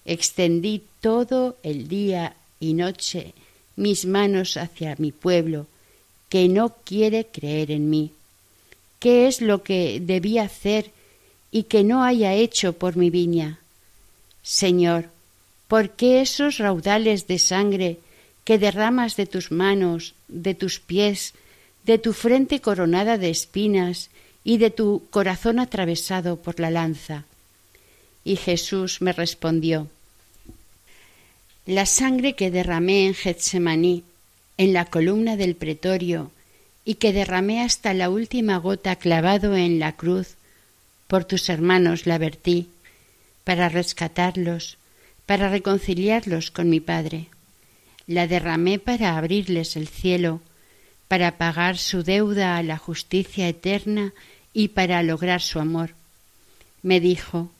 [0.04, 3.34] Extendí todo el día y noche
[3.76, 5.66] mis manos hacia mi pueblo,
[6.28, 8.12] que no quiere creer en mí.
[8.98, 10.90] ¿Qué es lo que debía hacer
[11.50, 13.58] y que no haya hecho por mi viña?
[14.42, 15.08] Señor,
[15.68, 17.98] ¿por qué esos raudales de sangre
[18.44, 21.34] que derramas de tus manos, de tus pies,
[21.84, 24.10] de tu frente coronada de espinas
[24.44, 27.24] y de tu corazón atravesado por la lanza?
[28.24, 29.88] Y Jesús me respondió
[31.66, 34.04] La sangre que derramé en Getsemaní,
[34.58, 36.30] en la columna del pretorio,
[36.84, 40.36] y que derramé hasta la última gota clavado en la cruz,
[41.06, 42.68] por tus hermanos la vertí,
[43.44, 44.78] para rescatarlos,
[45.26, 47.26] para reconciliarlos con mi Padre.
[48.06, 50.40] La derramé para abrirles el cielo,
[51.08, 54.12] para pagar su deuda a la justicia eterna
[54.52, 55.90] y para lograr su amor.
[56.82, 57.50] Me dijo,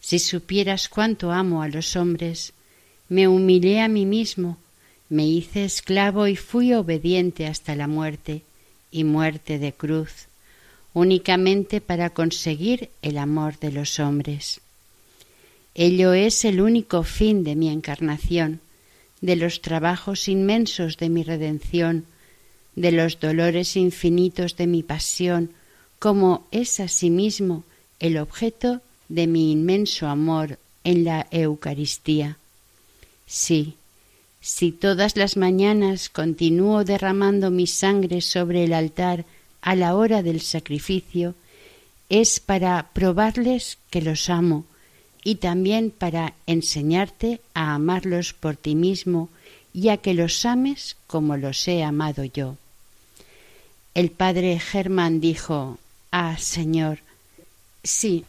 [0.00, 2.52] si supieras cuánto amo a los hombres,
[3.08, 4.58] me humillé a mí mismo,
[5.08, 8.42] me hice esclavo y fui obediente hasta la muerte,
[8.90, 10.28] y muerte de cruz,
[10.92, 14.60] únicamente para conseguir el amor de los hombres.
[15.74, 18.60] Ello es el único fin de mi encarnación,
[19.22, 22.04] de los trabajos inmensos de mi redención,
[22.74, 25.50] de los dolores infinitos de mi pasión,
[25.98, 27.64] como es asimismo
[28.00, 32.36] el objeto de mi inmenso amor en la Eucaristía.
[33.26, 33.76] Sí,
[34.40, 39.24] si todas las mañanas continúo derramando mi sangre sobre el altar
[39.60, 41.36] a la hora del sacrificio,
[42.08, 44.66] es para probarles que los amo
[45.24, 49.28] y también para enseñarte a amarlos por ti mismo
[49.72, 52.56] y a que los ames como los he amado yo.
[53.94, 55.78] El padre Germán dijo
[56.10, 56.98] Ah, Señor,
[57.82, 58.24] sí,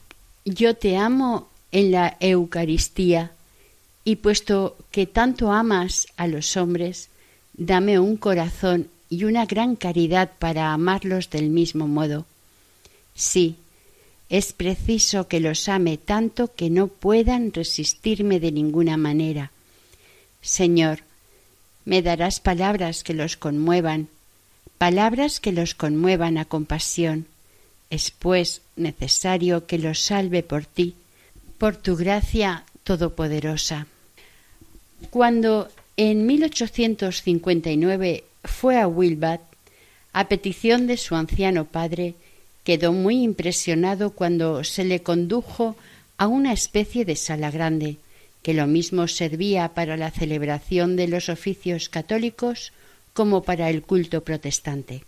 [0.45, 3.31] yo te amo en la Eucaristía,
[4.05, 7.09] y puesto que tanto amas a los hombres,
[7.53, 12.25] dame un corazón y una gran caridad para amarlos del mismo modo.
[13.15, 13.55] Sí,
[14.33, 19.51] es preciso que los ame tanto que no puedan resistirme de ninguna manera.
[20.41, 21.01] Señor,
[21.85, 24.07] me darás palabras que los conmuevan,
[24.79, 27.27] palabras que los conmuevan a compasión.
[27.91, 30.95] Es pues necesario que los salve por ti,
[31.59, 33.85] por tu gracia todopoderosa.
[35.11, 39.41] Cuando en 1859 fue a Wilbat,
[40.11, 42.15] a petición de su anciano padre,
[42.63, 45.75] quedó muy impresionado cuando se le condujo
[46.17, 47.97] a una especie de sala grande,
[48.41, 52.71] que lo mismo servía para la celebración de los oficios católicos
[53.13, 55.03] como para el culto protestante.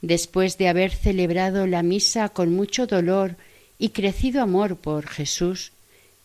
[0.00, 3.36] Después de haber celebrado la misa con mucho dolor
[3.78, 5.72] y crecido amor por Jesús,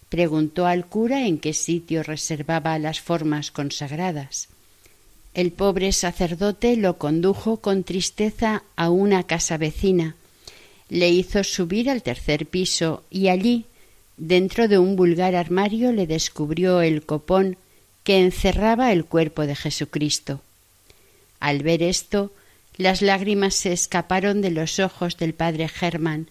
[0.09, 4.49] preguntó al cura en qué sitio reservaba las formas consagradas.
[5.33, 10.15] El pobre sacerdote lo condujo con tristeza a una casa vecina,
[10.89, 13.65] le hizo subir al tercer piso y allí,
[14.17, 17.57] dentro de un vulgar armario, le descubrió el copón
[18.03, 20.41] que encerraba el cuerpo de Jesucristo.
[21.39, 22.31] Al ver esto,
[22.77, 26.27] las lágrimas se escaparon de los ojos del padre Germán,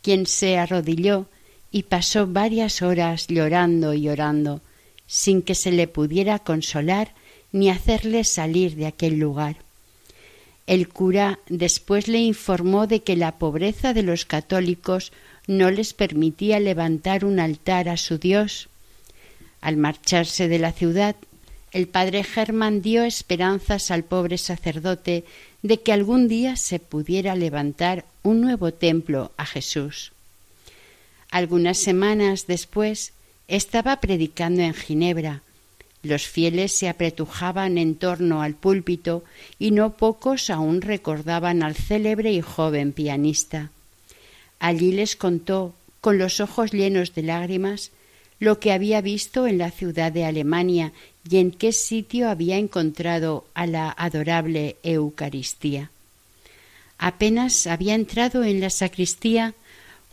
[0.00, 1.26] quien se arrodilló
[1.70, 4.62] y pasó varias horas llorando y llorando,
[5.06, 7.12] sin que se le pudiera consolar
[7.52, 9.56] ni hacerle salir de aquel lugar.
[10.68, 15.12] El cura después le informó de que la pobreza de los católicos
[15.46, 18.68] no les permitía levantar un altar a su Dios.
[19.62, 21.16] Al marcharse de la ciudad,
[21.72, 25.24] el padre Germán dio esperanzas al pobre sacerdote
[25.62, 30.12] de que algún día se pudiera levantar un nuevo templo a Jesús.
[31.30, 33.14] Algunas semanas después
[33.48, 35.40] estaba predicando en Ginebra.
[36.02, 39.24] Los fieles se apretujaban en torno al púlpito
[39.58, 43.70] y no pocos aún recordaban al célebre y joven pianista.
[44.60, 47.90] Allí les contó, con los ojos llenos de lágrimas,
[48.38, 50.92] lo que había visto en la ciudad de Alemania
[51.28, 55.90] y en qué sitio había encontrado a la adorable Eucaristía.
[56.98, 59.54] Apenas había entrado en la sacristía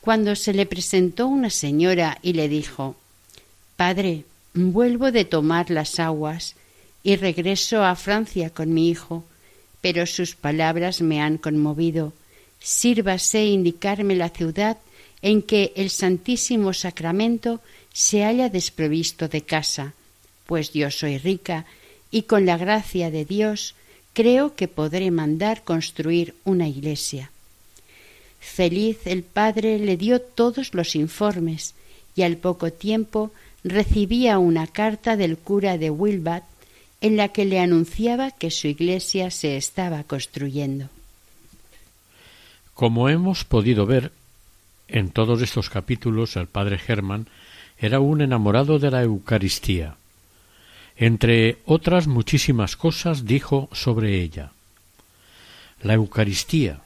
[0.01, 2.95] cuando se le presentó una señora y le dijo
[3.75, 4.23] Padre,
[4.55, 6.55] vuelvo de tomar las aguas
[7.03, 9.23] y regreso a Francia con mi hijo,
[9.81, 12.13] pero sus palabras me han conmovido.
[12.59, 14.77] Sírvase indicarme la ciudad
[15.21, 17.59] en que el Santísimo Sacramento
[17.93, 19.93] se haya desprovisto de casa,
[20.47, 21.65] pues yo soy rica
[22.09, 23.75] y con la gracia de Dios
[24.13, 27.29] creo que podré mandar construir una iglesia.
[28.39, 31.73] Feliz el padre le dio todos los informes
[32.15, 33.31] y al poco tiempo
[33.65, 36.43] recibía una carta del cura de Wilbat
[37.01, 40.87] en la que le anunciaba que su iglesia se estaba construyendo.
[42.75, 44.11] Como hemos podido ver
[44.87, 47.27] en todos estos capítulos, el padre Germán
[47.79, 49.95] era un enamorado de la Eucaristía.
[50.95, 54.51] Entre otras muchísimas cosas dijo sobre ella.
[55.81, 56.81] La Eucaristía,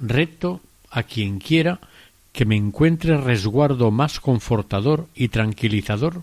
[0.00, 0.60] reto
[0.90, 1.80] a quien quiera
[2.32, 6.22] que me encuentre resguardo más confortador y tranquilizador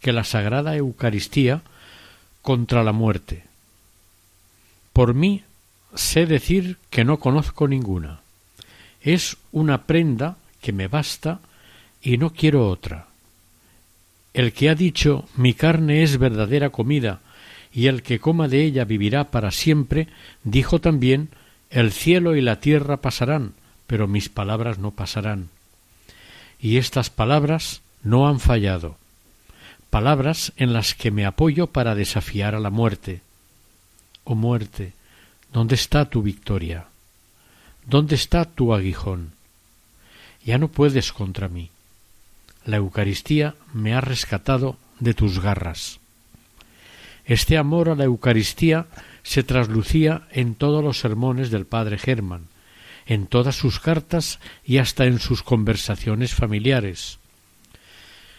[0.00, 1.62] que la Sagrada Eucaristía
[2.42, 3.44] contra la muerte.
[4.92, 5.44] Por mí
[5.94, 8.20] sé decir que no conozco ninguna.
[9.00, 11.40] Es una prenda que me basta
[12.02, 13.06] y no quiero otra.
[14.34, 17.20] El que ha dicho mi carne es verdadera comida
[17.72, 20.08] y el que coma de ella vivirá para siempre,
[20.42, 21.28] dijo también
[21.70, 23.54] el cielo y la tierra pasarán,
[23.88, 25.48] pero mis palabras no pasarán.
[26.60, 28.96] Y estas palabras no han fallado,
[29.90, 33.22] palabras en las que me apoyo para desafiar a la muerte.
[34.22, 34.92] Oh muerte,
[35.52, 36.86] ¿dónde está tu victoria?
[37.84, 39.32] ¿Dónde está tu aguijón?
[40.44, 41.70] Ya no puedes contra mí
[42.68, 46.00] la Eucaristía me ha rescatado de tus garras.
[47.24, 48.86] Este amor a la Eucaristía
[49.22, 52.42] se traslucía en todos los sermones del padre Germán,
[53.08, 57.18] en todas sus cartas y hasta en sus conversaciones familiares.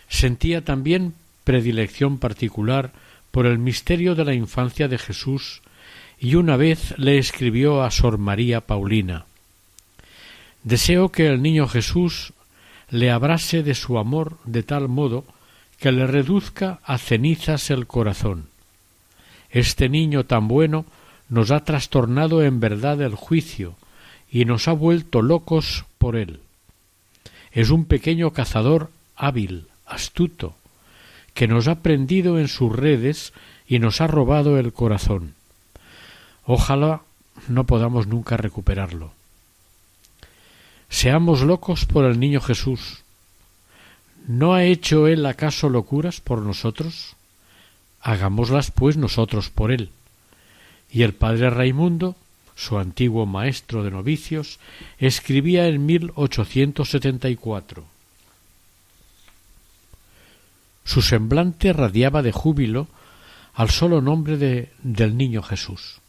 [0.07, 2.93] Sentía también predilección particular
[3.32, 5.61] por el misterio de la infancia de Jesús
[6.20, 9.26] y una vez le escribió a Sor María Paulina
[10.63, 12.34] Deseo que el niño Jesús
[12.89, 15.26] le abrase de su amor de tal modo
[15.80, 18.47] que le reduzca a cenizas el corazón.
[19.49, 20.86] Este niño tan bueno
[21.30, 23.76] nos ha trastornado en verdad el juicio
[24.32, 26.39] y nos ha vuelto locos por él.
[27.51, 30.55] Es un pequeño cazador hábil, astuto,
[31.34, 33.34] que nos ha prendido en sus redes
[33.67, 35.36] y nos ha robado el corazón.
[36.45, 37.01] Ojalá
[37.47, 39.11] no podamos nunca recuperarlo.
[40.89, 43.03] Seamos locos por el niño Jesús.
[44.27, 47.15] ¿No ha hecho él acaso locuras por nosotros?
[48.01, 49.89] Hagámoslas pues nosotros por él.
[50.91, 52.15] Y el padre Raimundo,
[52.60, 54.60] su antiguo maestro de novicios,
[54.97, 57.86] escribía en 1874.
[60.84, 62.88] Su semblante radiaba de júbilo
[63.53, 65.99] al solo nombre de, del niño Jesús.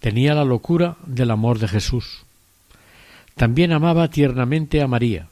[0.00, 2.24] Tenía la locura del amor de Jesús
[3.40, 5.28] también amaba tiernamente a María.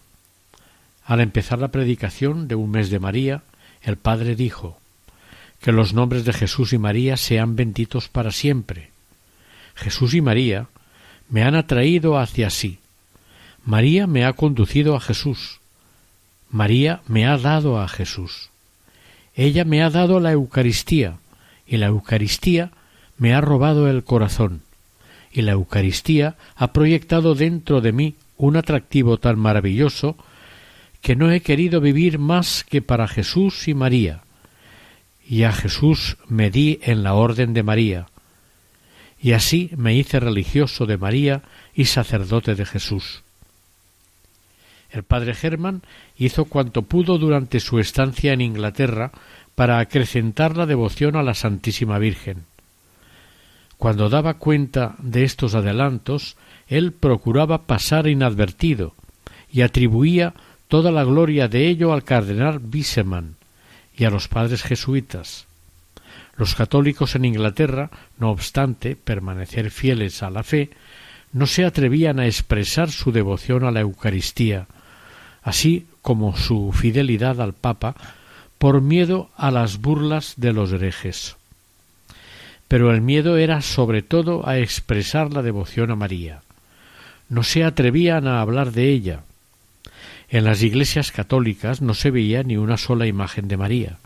[1.04, 3.42] Al empezar la predicación de un mes de María,
[3.82, 4.78] el Padre dijo
[5.60, 8.92] que los nombres de Jesús y María sean benditos para siempre.
[9.78, 10.66] Jesús y María
[11.28, 12.78] me han atraído hacia sí.
[13.64, 15.60] María me ha conducido a Jesús.
[16.50, 18.50] María me ha dado a Jesús.
[19.34, 21.18] Ella me ha dado la Eucaristía,
[21.66, 22.70] y la Eucaristía
[23.18, 24.62] me ha robado el corazón
[25.32, 30.16] y la Eucaristía ha proyectado dentro de mí un atractivo tan maravilloso
[31.00, 34.22] que no he querido vivir más que para Jesús y María,
[35.28, 38.06] y a Jesús me di en la orden de María,
[39.20, 41.42] y así me hice religioso de María
[41.74, 43.22] y sacerdote de Jesús.
[44.90, 45.82] El padre Germán
[46.16, 49.12] hizo cuanto pudo durante su estancia en Inglaterra
[49.54, 52.44] para acrecentar la devoción a la Santísima Virgen.
[53.76, 56.36] Cuando daba cuenta de estos adelantos,
[56.68, 58.94] él procuraba pasar inadvertido,
[59.50, 60.34] y atribuía
[60.68, 63.36] toda la gloria de ello al cardenal Bisseman
[63.96, 65.47] y a los padres jesuitas.
[66.38, 70.70] Los católicos en Inglaterra, no obstante permanecer fieles a la fe,
[71.32, 74.68] no se atrevían a expresar su devoción a la Eucaristía,
[75.42, 77.96] así como su fidelidad al Papa,
[78.58, 81.36] por miedo a las burlas de los herejes.
[82.68, 86.42] Pero el miedo era sobre todo a expresar la devoción a María.
[87.28, 89.22] No se atrevían a hablar de ella.
[90.28, 93.98] En las iglesias católicas no se veía ni una sola imagen de María.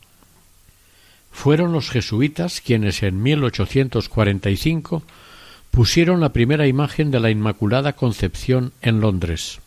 [1.33, 5.03] Fueron los jesuitas quienes en 1845
[5.73, 9.61] pusieron la primera imagen de la Inmaculada Concepción en Londres.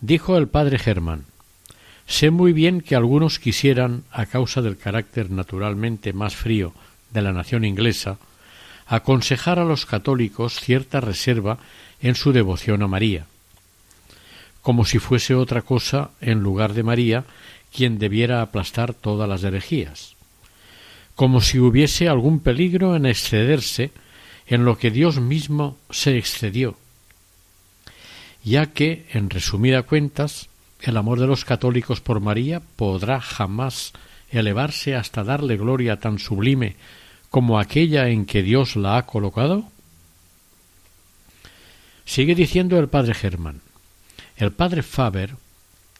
[0.00, 1.24] Dijo el padre Germán
[2.06, 6.72] Sé muy bien que algunos quisieran, a causa del carácter naturalmente más frío
[7.12, 8.18] de la nación inglesa,
[8.86, 11.58] aconsejar a los católicos cierta reserva
[12.00, 13.26] en su devoción a María,
[14.62, 17.24] como si fuese otra cosa en lugar de María
[17.74, 20.15] quien debiera aplastar todas las herejías,
[21.16, 23.90] como si hubiese algún peligro en excederse
[24.46, 26.76] en lo que Dios mismo se excedió,
[28.44, 30.48] ya que, en resumida cuentas,
[30.80, 33.92] el amor de los católicos por María podrá jamás
[34.30, 36.76] elevarse hasta darle gloria tan sublime
[37.30, 39.64] como aquella en que Dios la ha colocado?
[42.04, 43.62] Sigue diciendo el padre Germán.
[44.36, 45.34] El padre Faber,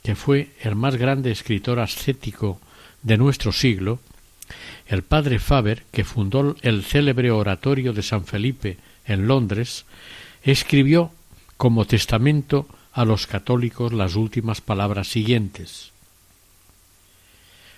[0.03, 2.61] que fue el más grande escritor ascético
[3.03, 3.99] de nuestro siglo,
[4.87, 9.85] el padre Faber, que fundó el célebre oratorio de San Felipe en Londres,
[10.43, 11.11] escribió
[11.57, 15.93] como testamento a los católicos las últimas palabras siguientes.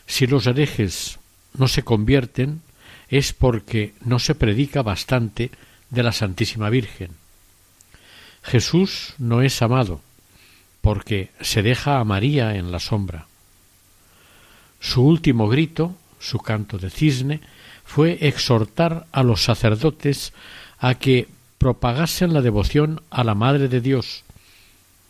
[0.07, 1.19] Si los herejes
[1.55, 2.63] no se convierten,
[3.09, 5.51] es porque no se predica bastante
[5.91, 7.11] de la Santísima Virgen.
[8.43, 10.01] Jesús no es amado,
[10.81, 13.27] porque se deja a María en la sombra.
[14.81, 17.41] Su último grito su canto de cisne,
[17.85, 20.33] fue exhortar a los sacerdotes
[20.79, 24.25] a que propagasen la devoción a la Madre de Dios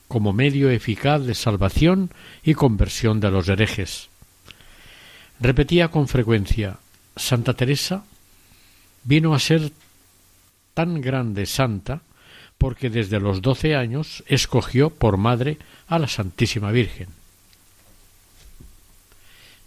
[0.09, 2.11] como medio eficaz de salvación
[2.43, 4.09] y conversión de los herejes.
[5.39, 6.79] Repetía con frecuencia
[7.15, 8.05] Santa Teresa
[9.05, 9.71] vino a ser
[10.75, 12.01] tan grande santa
[12.57, 17.18] porque desde los doce años escogió por madre a la Santísima Virgen.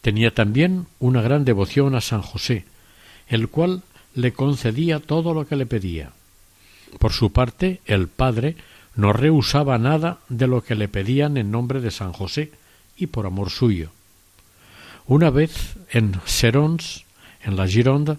[0.02, 2.66] Tenía también una gran devoción a San José,
[3.28, 3.84] el cual
[4.14, 6.12] le concedía todo lo que le pedía.
[7.00, 8.56] Por su parte, el padre
[8.96, 12.52] no rehusaba nada de lo que le pedían en nombre de San José
[12.98, 13.92] y por amor suyo.
[15.08, 17.06] Una vez en Serons,
[17.44, 18.18] en la Gironda,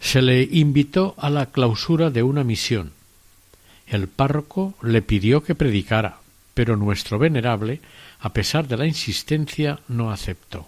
[0.00, 2.92] se le invitó a la clausura de una misión.
[3.86, 6.18] El párroco le pidió que predicara,
[6.54, 7.80] pero nuestro venerable
[8.24, 10.66] a pesar de la insistencia, no aceptó.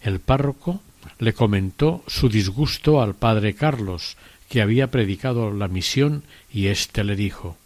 [0.00, 0.80] El párroco
[1.18, 4.16] le comentó su disgusto al padre Carlos,
[4.48, 6.22] que había predicado la misión,
[6.52, 7.56] y éste le dijo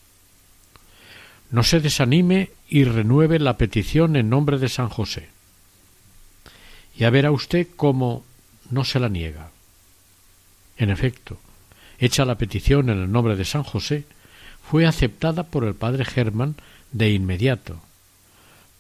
[1.50, 5.28] No se desanime y renueve la petición en nombre de San José.
[6.96, 8.24] Ya verá usted cómo
[8.70, 9.50] no se la niega.
[10.78, 11.38] En efecto,
[11.98, 14.06] hecha la petición en el nombre de San José,
[14.70, 16.54] fue aceptada por el padre Germán
[16.92, 17.80] de inmediato,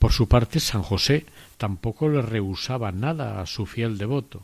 [0.00, 1.26] por su parte, San José
[1.58, 4.42] tampoco le rehusaba nada a su fiel devoto,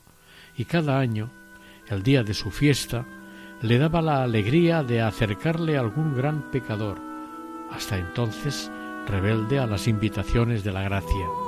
[0.58, 1.30] y cada año,
[1.88, 3.06] el día de su fiesta,
[3.62, 7.00] le daba la alegría de acercarle a algún gran pecador,
[7.72, 8.70] hasta entonces
[9.08, 11.45] rebelde a las invitaciones de la gracia.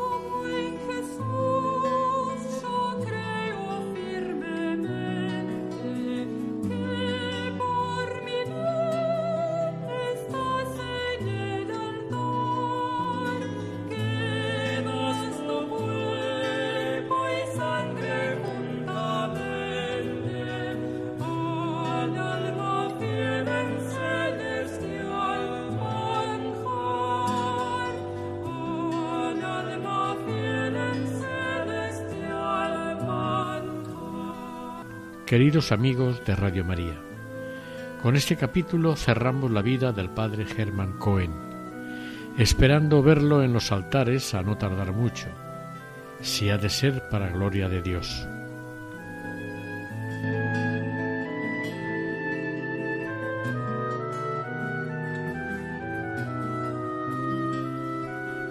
[35.28, 36.98] Queridos amigos de Radio María,
[38.00, 41.34] con este capítulo cerramos la vida del padre Germán Cohen,
[42.38, 45.26] esperando verlo en los altares a no tardar mucho,
[46.22, 48.26] si ha de ser para gloria de Dios.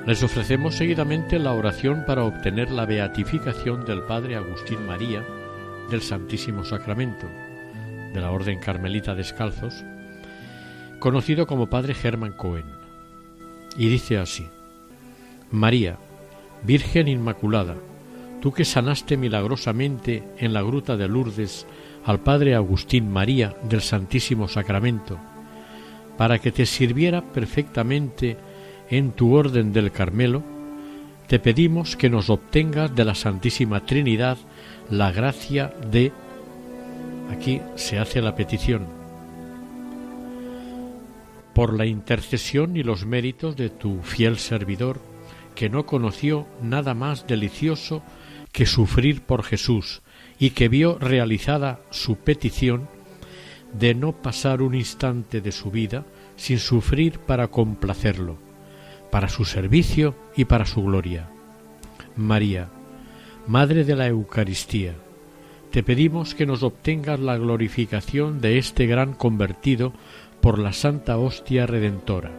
[0.05, 5.23] Les ofrecemos seguidamente la oración para obtener la beatificación del Padre Agustín María,
[5.89, 7.27] del Santísimo Sacramento
[8.13, 9.83] de la Orden Carmelita Descalzos,
[10.99, 12.65] conocido como Padre Germán Cohen.
[13.77, 14.47] y dice así,
[15.51, 15.97] María,
[16.63, 17.75] Virgen Inmaculada,
[18.41, 21.67] tú que sanaste milagrosamente en la gruta de Lourdes
[22.05, 25.19] al Padre Agustín María del Santísimo Sacramento,
[26.17, 28.37] para que te sirviera perfectamente
[28.89, 30.43] en tu orden del Carmelo,
[31.27, 34.37] te pedimos que nos obtengas de la Santísima Trinidad
[34.89, 36.11] la gracia de...
[37.29, 38.87] Aquí se hace la petición.
[41.53, 44.99] Por la intercesión y los méritos de tu fiel servidor,
[45.55, 48.03] que no conoció nada más delicioso
[48.51, 50.01] que sufrir por Jesús
[50.39, 52.87] y que vio realizada su petición
[53.73, 58.37] de no pasar un instante de su vida sin sufrir para complacerlo
[59.09, 61.29] para su servicio y para su gloria.
[62.15, 62.69] María,
[63.47, 64.95] Madre de la Eucaristía,
[65.71, 69.93] te pedimos que nos obtengas la glorificación de este gran convertido
[70.41, 72.29] por la Santa Hostia Redentora.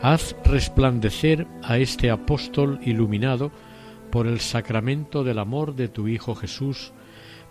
[0.00, 3.52] Haz resplandecer a este apóstol iluminado
[4.10, 6.94] por el sacramento del amor de tu Hijo Jesús,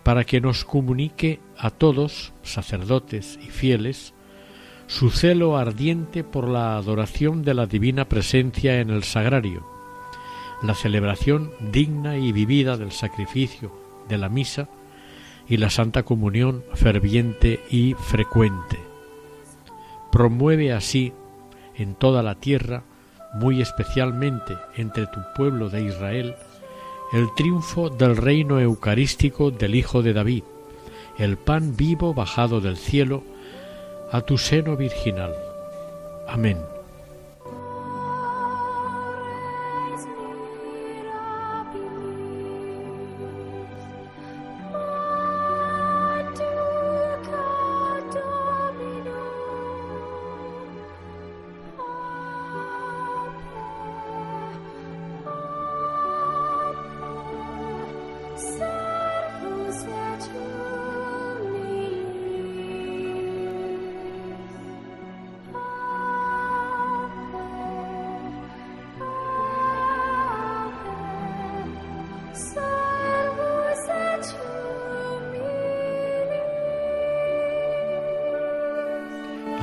[0.01, 4.15] para que nos comunique a todos, sacerdotes y fieles,
[4.87, 9.76] su celo ardiente por la adoración de la divina presencia en el sagrario,
[10.61, 13.71] la celebración digna y vivida del sacrificio
[14.07, 14.69] de la misa
[15.47, 18.79] y la santa comunión ferviente y frecuente.
[20.11, 21.13] Promueve así
[21.75, 22.83] en toda la tierra,
[23.33, 26.35] muy especialmente entre tu pueblo de Israel,
[27.13, 30.43] el triunfo del reino eucarístico del Hijo de David,
[31.17, 33.23] el pan vivo bajado del cielo,
[34.11, 35.33] a tu seno virginal.
[36.27, 36.76] Amén.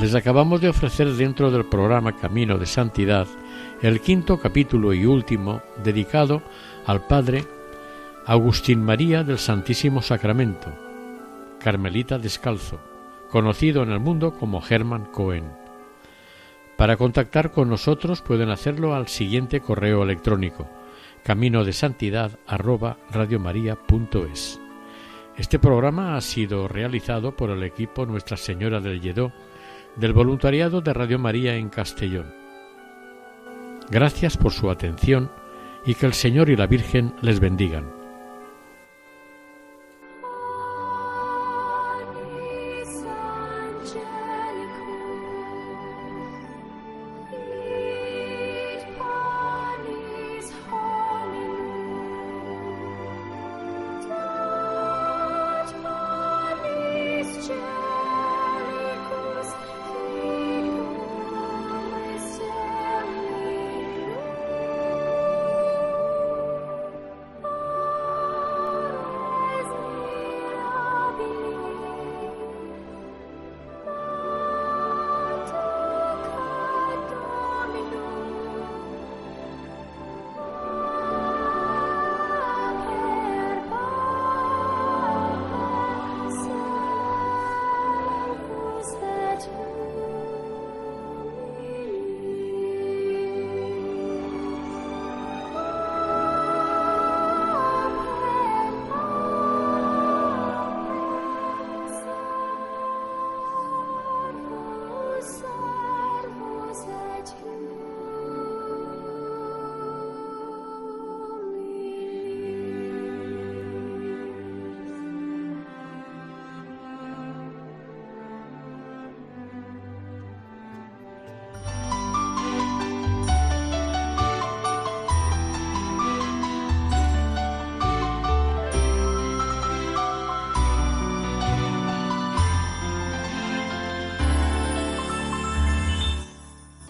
[0.04, 3.26] Les acabamos de ofrecer dentro del programa Camino de Santidad
[3.80, 6.42] el quinto capítulo y último dedicado
[6.84, 7.46] al Padre
[8.26, 10.70] Agustín María del Santísimo Sacramento,
[11.58, 12.80] Carmelita Descalzo,
[13.30, 15.50] conocido en el mundo como Hermann Cohen.
[16.76, 20.68] Para contactar con nosotros pueden hacerlo al siguiente correo electrónico
[21.22, 22.38] camino de santidad
[25.38, 29.32] Este programa ha sido realizado por el equipo Nuestra Señora del Lledó
[29.96, 32.32] del voluntariado de Radio María en Castellón.
[33.90, 35.30] Gracias por su atención
[35.84, 38.03] y que el Señor y la Virgen les bendigan.